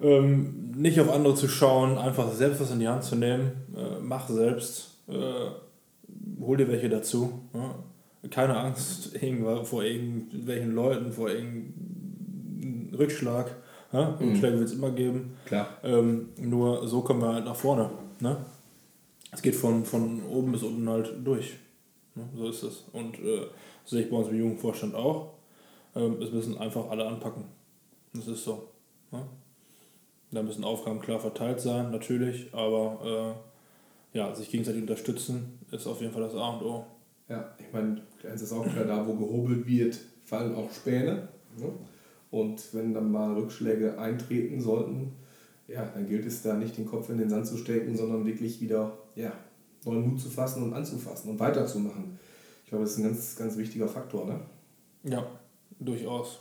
Ähm, 0.00 0.72
nicht 0.76 1.00
auf 1.00 1.10
andere 1.10 1.34
zu 1.34 1.48
schauen, 1.48 1.98
einfach 1.98 2.32
selbst 2.32 2.60
was 2.60 2.70
in 2.70 2.78
die 2.78 2.88
Hand 2.88 3.02
zu 3.02 3.16
nehmen. 3.16 3.50
Äh, 3.76 4.00
mach 4.00 4.28
selbst, 4.28 4.98
äh, 5.08 5.50
hol 6.40 6.56
dir 6.56 6.68
welche 6.68 6.88
dazu. 6.88 7.40
Ja? 7.52 7.74
keine 8.30 8.56
Angst 8.56 9.18
vor 9.64 9.82
irgendwelchen 9.82 10.72
Leuten, 10.72 11.12
vor 11.12 11.28
irgendeinem 11.28 12.94
Rückschlag. 12.96 13.56
Ja? 13.92 14.16
Mhm. 14.20 14.28
Rückschläge 14.28 14.58
wird 14.58 14.68
es 14.68 14.74
immer 14.74 14.90
geben. 14.90 15.36
Klar. 15.46 15.68
Ähm, 15.82 16.28
nur 16.38 16.86
so 16.86 17.00
kommen 17.00 17.20
wir 17.20 17.34
halt 17.34 17.44
nach 17.44 17.56
vorne. 17.56 17.90
Ne? 18.20 18.36
Es 19.32 19.42
geht 19.42 19.56
von, 19.56 19.84
von 19.84 20.22
oben 20.24 20.52
bis 20.52 20.62
unten 20.62 20.88
halt 20.88 21.12
durch. 21.24 21.54
Ne? 22.14 22.28
So 22.36 22.48
ist 22.48 22.62
es. 22.62 22.84
Und 22.92 23.18
äh, 23.18 23.46
das 23.82 23.90
sehe 23.90 24.02
ich 24.02 24.10
bei 24.10 24.16
uns 24.16 24.28
im 24.28 24.38
Jugendvorstand 24.38 24.94
auch. 24.94 25.32
Ähm, 25.94 26.20
es 26.22 26.32
müssen 26.32 26.58
einfach 26.58 26.90
alle 26.90 27.06
anpacken. 27.06 27.44
Das 28.14 28.28
ist 28.28 28.44
so. 28.44 28.68
Ne? 29.10 29.24
Da 30.30 30.42
müssen 30.42 30.64
Aufgaben 30.64 31.00
klar 31.00 31.20
verteilt 31.20 31.60
sein, 31.60 31.90
natürlich, 31.90 32.52
aber 32.54 33.36
äh, 34.14 34.18
ja, 34.18 34.34
sich 34.34 34.50
gegenseitig 34.50 34.80
unterstützen 34.80 35.58
ist 35.70 35.86
auf 35.86 36.00
jeden 36.00 36.12
Fall 36.12 36.22
das 36.22 36.34
A 36.34 36.50
und 36.50 36.62
O. 36.62 36.86
Ja, 37.28 37.54
ich 37.58 37.72
meine, 37.72 38.02
eins 38.30 38.42
ist 38.42 38.52
auch 38.52 38.66
klar, 38.66 38.84
da 38.84 39.06
wo 39.06 39.14
gehobelt 39.14 39.66
wird, 39.66 39.98
fallen 40.24 40.54
auch 40.54 40.70
Späne. 40.70 41.28
Ne? 41.58 41.72
Und 42.30 42.74
wenn 42.74 42.94
dann 42.94 43.12
mal 43.12 43.34
Rückschläge 43.34 43.98
eintreten 43.98 44.60
sollten, 44.60 45.12
ja, 45.68 45.84
dann 45.94 46.06
gilt 46.06 46.26
es 46.26 46.42
da 46.42 46.54
nicht 46.54 46.76
den 46.76 46.86
Kopf 46.86 47.10
in 47.10 47.18
den 47.18 47.28
Sand 47.28 47.46
zu 47.46 47.58
stecken, 47.58 47.96
sondern 47.96 48.24
wirklich 48.24 48.60
wieder 48.60 48.96
ja, 49.14 49.32
neuen 49.84 50.08
Mut 50.08 50.20
zu 50.20 50.30
fassen 50.30 50.62
und 50.62 50.72
anzufassen 50.72 51.30
und 51.30 51.38
weiterzumachen. 51.40 52.18
Ich 52.64 52.70
glaube, 52.70 52.84
das 52.84 52.92
ist 52.92 52.98
ein 52.98 53.04
ganz, 53.04 53.36
ganz 53.36 53.56
wichtiger 53.58 53.88
Faktor. 53.88 54.26
Ne? 54.26 54.40
Ja, 55.04 55.26
durchaus. 55.84 56.40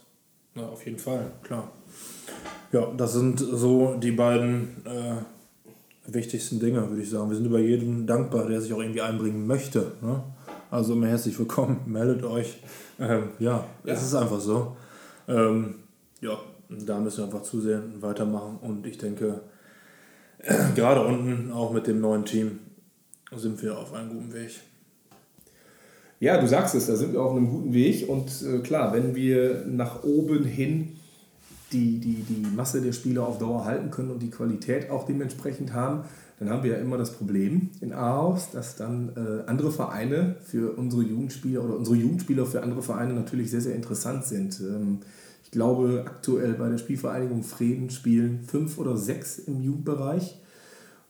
Ja, 0.56 0.68
auf 0.68 0.86
jeden 0.86 1.00
Fall, 1.00 1.32
klar. 1.44 1.72
Ja, 2.72 2.92
das 2.96 3.14
sind 3.14 3.40
so 3.40 3.96
die 3.96 4.12
beiden 4.12 4.86
äh, 4.86 6.14
wichtigsten 6.14 6.60
Dinge, 6.60 6.90
würde 6.90 7.02
ich 7.02 7.10
sagen. 7.10 7.30
Wir 7.30 7.38
sind 7.38 7.46
über 7.46 7.60
jeden 7.60 8.06
dankbar, 8.08 8.48
der 8.48 8.62
sich 8.62 8.74
auch 8.74 8.80
irgendwie 8.80 9.02
einbringen 9.02 9.46
möchte. 9.48 9.94
Ne? 10.02 10.24
Also 10.70 10.94
immer 10.94 11.08
herzlich 11.08 11.38
willkommen, 11.38 11.82
meldet 11.86 12.24
euch. 12.24 12.58
Ähm, 13.00 13.30
ja, 13.40 13.66
ja, 13.84 13.94
es 13.94 14.04
ist 14.04 14.16
einfach 14.16 14.40
so. 14.40 14.78
Ähm, 15.28 15.76
ja, 16.22 16.40
da 16.70 17.00
müssen 17.00 17.18
wir 17.20 17.26
einfach 17.26 17.44
zusehen 17.44 17.96
und 17.96 18.02
weitermachen. 18.02 18.60
Und 18.62 18.86
ich 18.86 18.98
denke, 18.98 19.42
gerade 20.76 21.06
unten, 21.06 21.52
auch 21.52 21.72
mit 21.72 21.88
dem 21.88 22.00
neuen 22.02 22.26
Team, 22.26 22.60
sind 23.36 23.62
wir 23.62 23.78
auf 23.78 23.94
einem 23.94 24.10
guten 24.10 24.34
Weg. 24.34 24.60
Ja, 26.22 26.40
du 26.40 26.48
sagst 26.48 26.76
es, 26.76 26.86
da 26.86 26.96
sind 26.96 27.14
wir 27.14 27.22
auf 27.24 27.36
einem 27.36 27.50
guten 27.50 27.74
Weg. 27.74 28.08
Und 28.08 28.30
äh, 28.44 28.60
klar, 28.60 28.94
wenn 28.94 29.16
wir 29.16 29.66
nach 29.68 30.04
oben 30.04 30.46
hin 30.46 31.00
die, 31.72 31.98
die, 31.98 32.24
die 32.24 32.46
Masse 32.56 32.80
der 32.80 32.92
Spieler 32.92 33.26
auf 33.28 33.40
Dauer 33.40 33.66
halten 33.66 33.90
können 33.90 34.12
und 34.12 34.20
die 34.20 34.30
Qualität 34.30 34.92
auch 34.92 35.08
dementsprechend 35.08 35.74
haben, 35.74 36.04
dann 36.38 36.52
haben 36.52 36.62
wir 36.64 36.74
ja 36.74 36.78
immer 36.78 37.00
das 37.00 37.14
Problem 37.14 37.72
in 37.82 37.92
Aarhus, 37.92 38.52
dass 38.52 38.76
dann 38.76 39.14
äh, 39.16 39.50
andere 39.50 39.72
Vereine 39.72 40.36
für 40.44 40.78
unsere 40.78 41.02
Jugendspieler 41.02 41.64
oder 41.64 41.76
unsere 41.76 41.96
Jugendspieler 41.96 42.46
für 42.46 42.62
andere 42.62 42.84
Vereine 42.84 43.14
natürlich 43.14 43.50
sehr, 43.50 43.62
sehr 43.62 43.74
interessant 43.74 44.24
sind. 44.24 44.60
Ähm, 44.60 45.00
ich 45.44 45.50
glaube, 45.50 46.04
aktuell 46.06 46.54
bei 46.54 46.70
der 46.70 46.78
Spielvereinigung 46.78 47.42
Frieden 47.42 47.90
spielen 47.90 48.42
fünf 48.46 48.78
oder 48.78 48.96
sechs 48.96 49.40
im 49.40 49.64
Jugendbereich. 49.64 50.38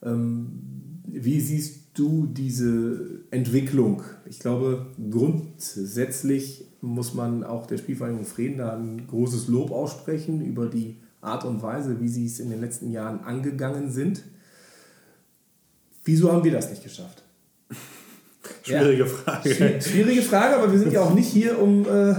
Ähm, 0.04 1.02
wie 1.06 1.40
siehst 1.40 1.82
du 1.94 2.28
diese 2.28 3.22
Entwicklung? 3.32 4.04
Ich 4.26 4.40
glaube, 4.40 4.88
grundsätzlich 5.10 6.66
muss 6.82 7.14
man 7.14 7.44
auch 7.44 7.68
der 7.68 7.78
Spielvereinigung 7.78 8.26
Frieden 8.26 8.58
da 8.58 8.76
ein 8.76 9.08
großes 9.08 9.48
Lob 9.48 9.72
aussprechen 9.72 10.44
über 10.44 10.68
die 10.68 10.98
Art 11.22 11.46
und 11.46 11.62
Weise, 11.62 12.00
wie 12.00 12.08
sie 12.08 12.26
es 12.26 12.40
in 12.40 12.50
den 12.50 12.62
letzten 12.62 12.92
Jahren 12.92 13.22
angegangen 13.22 13.92
sind. 13.92 14.24
Wieso 16.04 16.32
haben 16.32 16.44
wir 16.44 16.52
das 16.52 16.70
nicht 16.70 16.84
geschafft? 16.84 17.24
Schwierige 18.64 19.04
ja. 19.04 19.06
Frage. 19.06 19.82
Schwierige 19.82 20.22
Frage, 20.24 20.58
aber 20.58 20.72
wir 20.72 20.80
sind 20.80 20.94
ja 20.94 21.02
auch 21.02 21.14
nicht 21.14 21.28
hier, 21.28 21.62
um. 21.62 21.86
Äh 21.86 22.16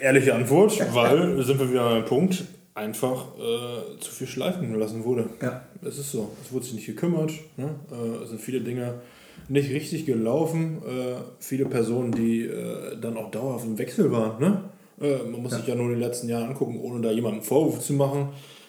Ehrliche 0.00 0.34
Antwort, 0.34 0.78
weil 0.94 1.42
sind 1.44 1.58
wir 1.58 1.70
wieder 1.70 1.82
an 1.82 1.96
einem 1.96 2.04
Punkt, 2.06 2.44
einfach 2.76 3.26
äh, 3.38 3.98
zu 3.98 4.10
viel 4.12 4.26
schleifen 4.26 4.70
gelassen 4.70 5.04
wurde. 5.04 5.30
Ja. 5.40 5.62
Es 5.82 5.98
ist 5.98 6.12
so. 6.12 6.30
Es 6.42 6.52
wurde 6.52 6.66
sich 6.66 6.74
nicht 6.74 6.86
gekümmert. 6.86 7.32
Ne? 7.56 7.74
Äh, 7.90 8.22
es 8.22 8.28
sind 8.28 8.40
viele 8.40 8.60
Dinge 8.60 9.00
nicht 9.48 9.70
richtig 9.70 10.04
gelaufen. 10.04 10.82
Äh, 10.86 11.16
viele 11.40 11.64
Personen, 11.64 12.12
die 12.12 12.42
äh, 12.42 12.98
dann 13.00 13.16
auch 13.16 13.30
dauerhaft 13.30 13.64
im 13.64 13.78
Wechsel 13.78 14.12
waren. 14.12 14.40
Ne? 14.40 14.64
Äh, 15.00 15.22
man 15.30 15.42
muss 15.42 15.52
ja. 15.52 15.58
sich 15.58 15.66
ja 15.66 15.74
nur 15.74 15.88
die 15.88 16.00
letzten 16.00 16.28
Jahre 16.28 16.46
angucken, 16.46 16.78
ohne 16.78 17.00
da 17.00 17.10
jemanden 17.10 17.42
Vorwurf 17.42 17.80
zu 17.80 17.94
machen. 17.94 18.28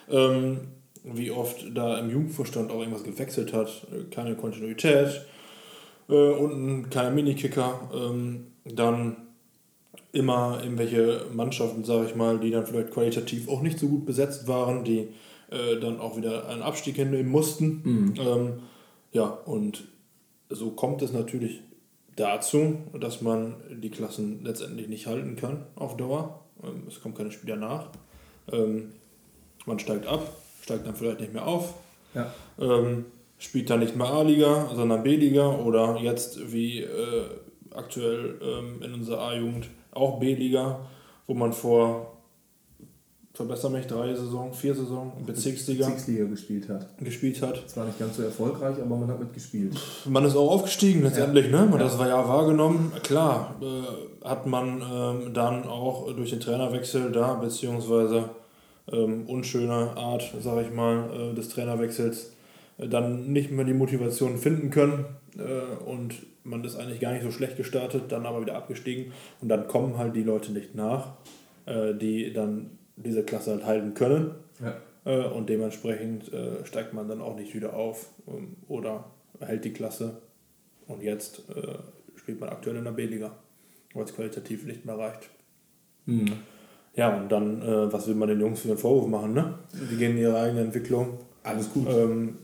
Ähm, 0.10 0.60
wie 1.04 1.32
oft 1.32 1.65
da 1.76 2.00
im 2.00 2.10
Jugendvorstand 2.10 2.72
auch 2.72 2.80
irgendwas 2.80 3.04
gewechselt 3.04 3.52
hat. 3.52 3.88
Äh, 3.91 4.13
keine 4.13 4.36
Kontinuität. 4.36 5.22
Unten 6.10 6.89
keine 6.89 7.13
Minikicker. 7.13 7.82
Ähm, 7.93 8.48
dann 8.63 9.26
immer 10.12 10.60
irgendwelche 10.63 11.25
Mannschaften, 11.33 11.83
sage 11.83 12.07
ich 12.07 12.15
mal, 12.15 12.39
die 12.39 12.51
dann 12.51 12.65
vielleicht 12.65 12.91
qualitativ 12.91 13.47
auch 13.49 13.62
nicht 13.62 13.79
so 13.79 13.88
gut 13.88 14.05
besetzt 14.05 14.47
waren, 14.47 14.83
die 14.83 15.10
äh, 15.49 15.79
dann 15.79 15.99
auch 15.99 16.17
wieder 16.17 16.47
einen 16.49 16.62
Abstieg 16.62 16.95
hinnehmen 16.95 17.29
mussten. 17.29 17.81
Mhm. 17.83 18.13
Ähm, 18.19 18.53
ja, 19.12 19.25
und 19.25 19.83
so 20.49 20.71
kommt 20.71 21.01
es 21.01 21.13
natürlich 21.13 21.62
dazu, 22.15 22.79
dass 22.99 23.21
man 23.21 23.55
die 23.69 23.89
Klassen 23.89 24.43
letztendlich 24.43 24.88
nicht 24.88 25.07
halten 25.07 25.36
kann 25.36 25.65
auf 25.75 25.97
Dauer. 25.97 26.41
Ähm, 26.63 26.83
es 26.88 27.01
kommen 27.01 27.15
keine 27.15 27.31
Spieler 27.31 27.55
nach. 27.55 27.89
Ähm, 28.51 28.93
man 29.65 29.79
steigt 29.79 30.07
ab, 30.07 30.25
steigt 30.62 30.88
dann 30.88 30.95
vielleicht 30.95 31.19
nicht 31.19 31.33
mehr 31.33 31.45
auf. 31.45 31.73
Ja. 32.13 32.33
Ähm, 32.60 33.05
spielt 33.38 33.69
dann 33.69 33.81
nicht 33.81 33.95
mehr 33.95 34.07
A-Liga, 34.07 34.71
sondern 34.75 35.03
B-Liga 35.03 35.47
oder 35.57 35.97
jetzt 36.01 36.51
wie 36.51 36.81
äh, 36.81 37.23
aktuell 37.75 38.39
ähm, 38.41 38.81
in 38.81 38.93
unserer 38.93 39.21
A-Jugend 39.21 39.67
auch 39.97 40.19
B-Liga, 40.19 40.79
wo 41.25 41.33
man 41.33 41.51
vor 41.51 42.17
verbessere 43.38 43.71
mich, 43.71 43.86
drei 43.86 44.15
Saison, 44.15 44.51
vier 44.51 44.73
Saison 44.73 45.12
Bezirksliga. 45.25 45.86
Bezirksliga 45.86 46.25
gespielt 46.25 46.69
hat. 46.69 46.97
Gespielt 46.97 47.41
hat. 47.43 47.69
Zwar 47.69 47.86
nicht 47.86 47.99
ganz 47.99 48.17
so 48.17 48.23
erfolgreich, 48.23 48.77
aber 48.81 48.97
man 48.97 49.07
hat 49.10 49.19
mitgespielt. 49.19 49.77
Man 50.05 50.25
ist 50.25 50.36
auch 50.36 50.51
aufgestiegen 50.51 51.03
letztendlich, 51.03 51.45
ja. 51.45 51.51
ne? 51.51 51.69
Man 51.69 51.79
ja. 51.79 51.86
das 51.86 51.99
war 51.99 52.07
ja 52.07 52.27
wahrgenommen. 52.27 52.91
Klar, 53.03 53.55
äh, 53.62 54.27
hat 54.27 54.47
man 54.47 54.81
ähm, 54.81 55.33
dann 55.36 55.67
auch 55.67 56.12
durch 56.15 56.31
den 56.31 56.39
Trainerwechsel 56.39 57.12
da, 57.12 57.36
beziehungsweise 57.36 58.29
ähm, 58.91 59.25
unschöne 59.27 59.95
Art, 59.95 60.33
sage 60.41 60.63
ich 60.63 60.73
mal, 60.73 61.31
äh, 61.31 61.36
des 61.36 61.49
Trainerwechsels, 61.49 62.31
äh, 62.79 62.88
dann 62.88 63.31
nicht 63.31 63.51
mehr 63.51 63.65
die 63.65 63.73
Motivation 63.73 64.38
finden 64.38 64.71
können. 64.71 65.05
Äh, 65.39 65.84
und 65.84 66.15
man 66.43 66.63
ist 66.63 66.78
eigentlich 66.78 67.00
gar 67.00 67.13
nicht 67.13 67.23
so 67.23 67.32
schlecht 67.32 67.58
gestartet, 67.58 68.04
dann 68.10 68.26
aber 68.26 68.41
wieder 68.41 68.56
abgestiegen. 68.56 69.12
Und 69.41 69.50
dann 69.50 69.67
kommen 69.67 69.97
halt 69.97 70.15
die 70.15 70.23
Leute 70.23 70.52
nicht 70.52 70.76
nach, 70.76 71.13
äh, 71.65 71.93
die 71.93 72.34
dann 72.34 72.71
diese 72.95 73.23
Klasse 73.23 73.52
halt 73.52 73.65
halten 73.65 73.93
können. 73.93 74.32
Ja. 74.62 74.78
Äh, 75.06 75.28
und 75.28 75.50
dementsprechend 75.50 76.32
steigt 76.63 76.93
man 76.93 77.08
dann 77.08 77.21
auch 77.21 77.36
nicht 77.36 77.54
wieder 77.56 77.73
auf 77.73 78.10
ähm, 78.28 78.56
oder 78.67 79.06
hält 79.39 79.65
die 79.65 79.73
Klasse. 79.73 80.21
Und 80.88 81.04
jetzt 81.04 81.43
spielt 82.15 82.39
man 82.39 82.50
aktuell 82.50 82.78
in 82.78 82.86
der 82.86 82.91
B-Liga, 82.91 83.32
weil 83.93 84.06
es 84.06 84.15
qualitativ 84.15 84.65
nicht 84.65 84.86
mehr 84.86 84.97
reicht. 84.97 85.30
Mhm. 86.06 86.32
Ja, 86.95 87.15
und 87.15 87.30
dann, 87.30 87.62
äh, 87.62 87.93
was 87.93 88.08
will 88.08 88.15
man 88.15 88.28
den 88.28 88.39
Jungs 88.39 88.62
für 88.62 88.69
einen 88.69 88.78
Vorwurf 88.78 89.08
machen? 89.08 89.34
Ne? 89.34 89.54
Die 89.91 89.97
gehen 89.97 90.13
in 90.13 90.17
ihre 90.17 90.39
eigene 90.39 90.62
Entwicklung. 90.62 91.19
Alles 91.43 91.71
gut. 91.71 91.88
Ähm, 91.88 92.38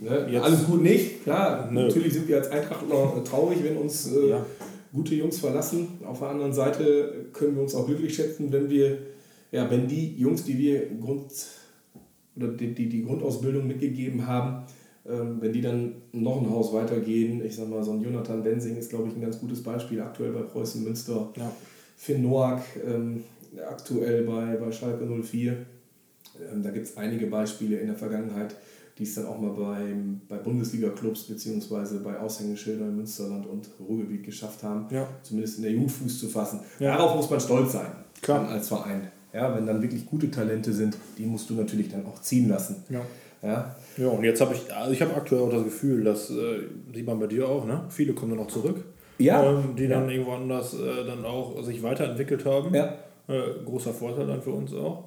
ne? 0.00 0.40
Alles 0.42 0.64
gut 0.64 0.82
nicht, 0.82 1.22
klar. 1.24 1.70
Ne. 1.70 1.84
Natürlich 1.84 2.12
sind 2.14 2.28
wir 2.28 2.38
als 2.38 2.50
Eintrachtler 2.50 3.22
traurig, 3.24 3.58
wenn 3.62 3.76
uns 3.76 4.12
äh, 4.12 4.30
ja. 4.30 4.46
gute 4.92 5.14
Jungs 5.14 5.38
verlassen. 5.38 5.98
Auf 6.04 6.20
der 6.20 6.28
anderen 6.28 6.52
Seite 6.52 7.26
können 7.32 7.54
wir 7.54 7.62
uns 7.62 7.74
auch 7.74 7.86
glücklich 7.86 8.14
schätzen, 8.14 8.52
wenn 8.52 8.68
wir 8.68 8.98
ja, 9.52 9.68
wenn 9.70 9.88
die 9.88 10.16
Jungs, 10.16 10.44
die 10.44 10.58
wir 10.58 10.86
Grund, 11.00 11.32
oder 12.36 12.48
die, 12.48 12.74
die, 12.74 12.88
die 12.88 13.04
Grundausbildung 13.04 13.66
mitgegeben 13.66 14.26
haben, 14.26 14.64
ähm, 15.06 15.38
wenn 15.40 15.52
die 15.52 15.60
dann 15.60 15.94
noch 16.12 16.40
ein 16.40 16.50
Haus 16.50 16.72
weitergehen, 16.72 17.44
ich 17.44 17.56
sag 17.56 17.68
mal, 17.68 17.82
so 17.82 17.92
ein 17.92 18.00
Jonathan 18.00 18.42
Bensing 18.42 18.76
ist, 18.76 18.90
glaube 18.90 19.08
ich, 19.08 19.14
ein 19.14 19.20
ganz 19.20 19.40
gutes 19.40 19.62
Beispiel 19.62 20.00
aktuell 20.00 20.32
bei 20.32 20.42
Preußen 20.42 20.82
Münster. 20.82 21.32
Ja. 21.36 21.52
Finn 21.96 22.22
Noack 22.22 22.62
ähm, 22.86 23.24
aktuell 23.68 24.22
bei, 24.22 24.56
bei 24.56 24.72
Schalke 24.72 25.04
04. 25.04 25.52
Ähm, 26.52 26.62
da 26.62 26.70
gibt 26.70 26.86
es 26.86 26.96
einige 26.96 27.26
Beispiele 27.26 27.78
in 27.78 27.88
der 27.88 27.96
Vergangenheit, 27.96 28.54
die 29.00 29.04
es 29.04 29.14
dann 29.14 29.26
auch 29.26 29.40
mal 29.40 29.52
beim, 29.52 30.20
bei 30.28 30.36
Bundesliga-Clubs 30.36 31.22
bzw. 31.22 32.00
bei 32.04 32.18
Aushängeschildern 32.18 32.90
in 32.90 32.96
Münsterland 32.96 33.46
und 33.46 33.70
Ruhrgebiet 33.80 34.24
geschafft 34.24 34.62
haben, 34.62 34.86
ja. 34.90 35.08
zumindest 35.22 35.56
in 35.56 35.62
der 35.62 35.72
Jugend 35.72 35.90
Fuß 35.90 36.20
zu 36.20 36.28
fassen. 36.28 36.60
Ja. 36.78 36.98
Darauf 36.98 37.16
muss 37.16 37.30
man 37.30 37.40
stolz 37.40 37.72
sein 37.72 37.90
als 38.28 38.68
Verein. 38.68 39.10
Ja, 39.32 39.56
wenn 39.56 39.66
dann 39.66 39.80
wirklich 39.80 40.04
gute 40.04 40.30
Talente 40.30 40.74
sind, 40.74 40.98
die 41.16 41.24
musst 41.24 41.48
du 41.48 41.54
natürlich 41.54 41.88
dann 41.88 42.04
auch 42.04 42.20
ziehen 42.20 42.50
lassen. 42.50 42.84
Ja. 42.90 43.00
Ja, 43.42 43.74
ja 43.96 44.08
und 44.08 44.22
jetzt 44.22 44.42
habe 44.42 44.54
ich, 44.54 44.70
also 44.74 44.92
ich 44.92 45.00
habe 45.00 45.14
aktuell 45.14 45.40
auch 45.40 45.50
das 45.50 45.64
Gefühl, 45.64 46.04
dass, 46.04 46.28
äh, 46.28 46.60
sieht 46.92 47.06
man 47.06 47.18
bei 47.18 47.26
dir 47.26 47.48
auch, 47.48 47.64
ne? 47.64 47.84
viele 47.88 48.12
kommen 48.12 48.32
dann 48.32 48.40
auch 48.40 48.50
zurück, 48.50 48.84
ja. 49.16 49.42
Ähm, 49.42 49.76
die 49.76 49.88
dann 49.88 50.04
ja. 50.04 50.10
irgendwo 50.10 50.32
anders 50.32 50.74
äh, 50.74 51.06
dann 51.06 51.24
auch 51.24 51.62
sich 51.62 51.82
weiterentwickelt 51.82 52.44
haben. 52.44 52.74
Ja. 52.74 52.96
Äh, 53.28 53.64
großer 53.64 53.92
Vorteil 53.92 54.26
dann 54.26 54.42
für 54.42 54.50
uns 54.50 54.74
auch. 54.74 55.04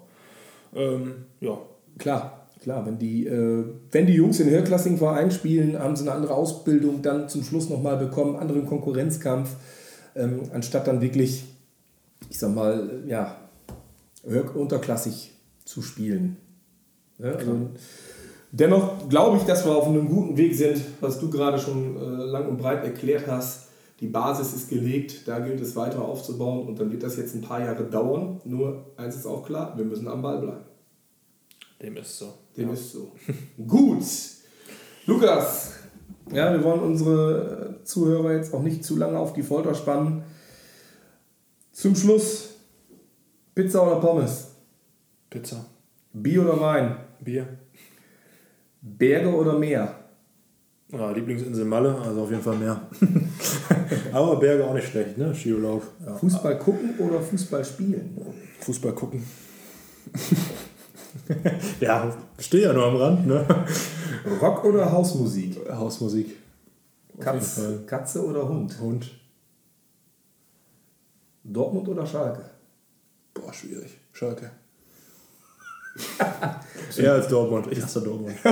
Ähm, 0.75 1.25
ja. 1.41 1.57
Klar, 1.97 2.42
klar, 2.63 2.85
wenn 2.85 2.97
die, 2.97 3.27
äh, 3.27 3.65
wenn 3.91 4.07
die 4.07 4.13
Jungs 4.13 4.39
in 4.39 4.49
höherklassigen 4.49 4.97
Vereinen 4.97 5.31
spielen, 5.31 5.77
haben 5.77 5.95
sie 5.95 6.03
eine 6.03 6.13
andere 6.13 6.33
Ausbildung 6.33 7.01
dann 7.01 7.29
zum 7.29 7.43
Schluss 7.43 7.69
nochmal 7.69 7.97
bekommen, 7.97 8.37
anderen 8.37 8.65
Konkurrenzkampf, 8.65 9.49
ähm, 10.15 10.43
anstatt 10.53 10.87
dann 10.87 11.01
wirklich, 11.01 11.43
ich 12.29 12.39
sag 12.39 12.55
mal, 12.55 13.03
ja, 13.05 13.35
unterklassig 14.55 15.33
zu 15.65 15.81
spielen. 15.81 16.37
Ja, 17.19 17.33
also, 17.33 17.69
dennoch 18.51 19.09
glaube 19.09 19.37
ich, 19.37 19.43
dass 19.43 19.65
wir 19.65 19.75
auf 19.75 19.87
einem 19.87 20.07
guten 20.07 20.37
Weg 20.37 20.55
sind, 20.55 20.81
was 21.01 21.19
du 21.19 21.29
gerade 21.29 21.59
schon 21.59 21.97
äh, 21.97 22.23
lang 22.23 22.47
und 22.47 22.57
breit 22.57 22.83
erklärt 22.83 23.27
hast. 23.27 23.67
Die 23.99 24.07
Basis 24.07 24.53
ist 24.53 24.69
gelegt, 24.69 25.27
da 25.27 25.39
gilt 25.39 25.61
es 25.61 25.75
weiter 25.75 26.01
aufzubauen 26.01 26.67
und 26.67 26.79
dann 26.79 26.91
wird 26.91 27.03
das 27.03 27.17
jetzt 27.17 27.35
ein 27.35 27.41
paar 27.41 27.59
Jahre 27.59 27.83
dauern. 27.83 28.41
Nur 28.45 28.85
eins 28.97 29.15
ist 29.15 29.25
auch 29.25 29.45
klar, 29.45 29.77
wir 29.77 29.85
müssen 29.85 30.07
am 30.07 30.21
Ball 30.21 30.39
bleiben. 30.39 30.72
Dem 31.83 31.97
ist 31.97 32.17
so. 32.17 32.33
Dem 32.55 32.69
ja. 32.69 32.73
ist 32.73 32.93
so. 32.93 33.11
Gut. 33.67 34.03
Lukas, 35.05 35.73
ja, 36.31 36.53
wir 36.53 36.63
wollen 36.63 36.79
unsere 36.79 37.79
Zuhörer 37.83 38.33
jetzt 38.33 38.53
auch 38.53 38.63
nicht 38.63 38.85
zu 38.85 38.95
lange 38.95 39.19
auf 39.19 39.33
die 39.33 39.43
Folter 39.43 39.75
spannen. 39.75 40.23
Zum 41.73 41.95
Schluss 41.95 42.51
Pizza 43.53 43.85
oder 43.85 43.99
Pommes? 43.99 44.47
Pizza. 45.29 45.65
Bier 46.13 46.43
oder 46.43 46.61
Wein? 46.61 46.95
Bier. 47.19 47.47
Berge 48.81 49.33
oder 49.33 49.59
Meer? 49.59 49.95
Ja, 50.91 51.11
Lieblingsinsel 51.11 51.65
Malle, 51.65 51.95
also 51.95 52.21
auf 52.21 52.29
jeden 52.29 52.43
Fall 52.43 52.57
Meer. 52.57 52.87
Aber 54.13 54.39
Berge 54.39 54.65
auch 54.65 54.73
nicht 54.73 54.87
schlecht, 54.87 55.17
ne? 55.17 55.33
Skiurlaub. 55.33 55.83
Ja. 56.05 56.15
Fußball 56.15 56.59
gucken 56.59 56.97
oder 56.99 57.19
Fußball 57.19 57.65
spielen? 57.65 58.17
Fußball 58.59 58.93
gucken. 58.93 59.23
ja, 61.79 62.15
stehe 62.39 62.63
ja 62.63 62.73
nur 62.73 62.85
am 62.85 62.95
Rand, 62.95 63.27
ne? 63.27 63.45
Rock 64.41 64.65
oder 64.65 64.91
Hausmusik? 64.91 65.57
Hausmusik. 65.69 66.37
Katz, 67.19 67.61
Katze 67.85 68.25
oder 68.25 68.47
Hund? 68.47 68.77
Hund. 68.79 69.11
Dortmund 71.43 71.87
oder 71.89 72.05
Schalke? 72.05 72.43
Boah, 73.33 73.53
schwierig. 73.53 73.97
Schalke. 74.11 74.51
Eher 76.97 77.13
als 77.13 77.27
Dortmund. 77.27 77.67
Ich 77.71 77.81
hasse 77.81 78.01
Dortmund. 78.01 78.35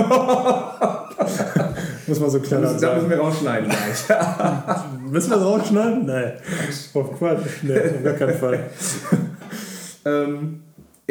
Muss 2.06 2.20
man 2.20 2.30
so 2.30 2.40
kleiner 2.40 2.68
sagen. 2.68 2.80
Da 2.80 2.94
müssen 2.94 3.10
wir 3.10 3.18
rausschneiden 3.18 3.68
gleich. 3.68 4.08
müssen 5.10 5.30
wir 5.30 5.38
rausschneiden? 5.38 6.06
Nein. 6.06 6.32
Auf 6.94 7.18
Quatsch. 7.18 7.62
Nee, 7.62 7.80
auf 7.80 8.02
gar 8.04 8.14
keinen 8.14 8.38
Fall. 8.38 8.70
ähm, 10.04 10.62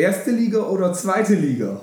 erste 0.01 0.31
Liga 0.31 0.59
oder 0.63 0.91
zweite 0.93 1.35
Liga? 1.35 1.79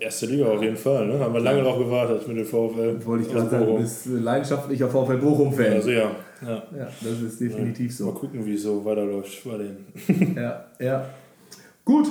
Erste 0.00 0.26
Liga 0.26 0.46
auf 0.46 0.62
jeden 0.62 0.76
Fall, 0.76 1.06
ne? 1.06 1.18
Haben 1.18 1.34
wir 1.34 1.40
lange 1.40 1.62
darauf 1.62 1.78
gewartet 1.78 2.26
mit 2.28 2.36
dem 2.36 2.44
VfL. 2.44 3.04
Wollte 3.04 3.24
ich 3.24 3.32
gerade 3.32 3.50
sagen, 3.50 3.66
du 3.66 3.78
bist 3.78 4.06
leidenschaftlicher 4.06 4.88
VfL 4.88 5.18
Bochum-Fan. 5.18 5.72
Also 5.72 5.90
ja. 5.90 6.10
ja. 6.42 6.62
Ja, 6.76 6.88
das 7.00 7.20
ist 7.20 7.40
definitiv 7.40 7.90
ja. 7.90 7.96
so. 7.96 8.06
Mal 8.06 8.14
gucken, 8.14 8.46
wie 8.46 8.54
es 8.54 8.62
so 8.62 8.84
weiterläuft 8.84 9.44
bei 9.44 9.56
denen. 9.58 10.36
ja, 10.36 10.64
ja. 10.78 11.06
Gut, 11.84 12.08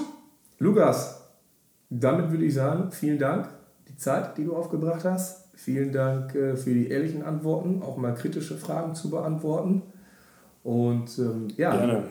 Lukas, 0.60 1.22
damit 1.90 2.32
würde 2.32 2.46
ich 2.46 2.54
sagen, 2.54 2.92
vielen 2.92 3.20
Dank, 3.20 3.50
die 3.88 3.96
Zeit, 3.96 4.38
die 4.38 4.46
du 4.46 4.56
aufgebracht 4.56 5.04
hast. 5.04 5.48
Vielen 5.56 5.92
Dank 5.92 6.36
äh, 6.36 6.56
für 6.56 6.74
die 6.74 6.90
ehrlichen 6.90 7.24
Antworten, 7.24 7.82
auch 7.82 7.98
mal 7.98 8.14
kritische 8.14 8.58
Fragen 8.58 8.96
zu 8.96 9.10
beantworten. 9.10 9.82
Und 10.64 11.18
ähm, 11.20 11.48
ja, 11.58 11.76
Gerne. 11.76 12.04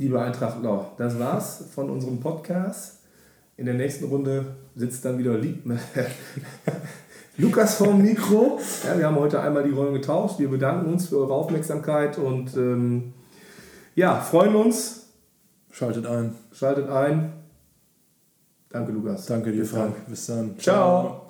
Liebe 0.00 0.20
Eintracht 0.20 0.62
das 0.96 1.18
war's 1.18 1.64
von 1.74 1.90
unserem 1.90 2.20
Podcast. 2.20 3.00
In 3.58 3.66
der 3.66 3.74
nächsten 3.74 4.06
Runde 4.06 4.46
sitzt 4.74 5.04
dann 5.04 5.18
wieder 5.18 5.36
Lukas 7.36 7.74
vom 7.74 8.00
Mikro. 8.00 8.58
Ja, 8.84 8.98
wir 8.98 9.06
haben 9.06 9.16
heute 9.16 9.40
einmal 9.40 9.62
die 9.62 9.70
Rollen 9.70 9.92
getauscht. 9.92 10.38
Wir 10.38 10.48
bedanken 10.48 10.90
uns 10.90 11.08
für 11.08 11.18
eure 11.18 11.34
Aufmerksamkeit 11.34 12.16
und 12.16 12.56
ähm, 12.56 13.12
ja, 13.94 14.18
freuen 14.18 14.56
uns. 14.56 15.10
Schaltet 15.70 16.06
ein. 16.06 16.34
Schaltet 16.50 16.88
ein. 16.88 17.34
Danke, 18.70 18.92
Lukas. 18.92 19.26
Danke 19.26 19.52
dir, 19.52 19.66
Frank. 19.66 19.94
Bis 20.08 20.26
dann. 20.26 20.58
Ciao. 20.58 21.29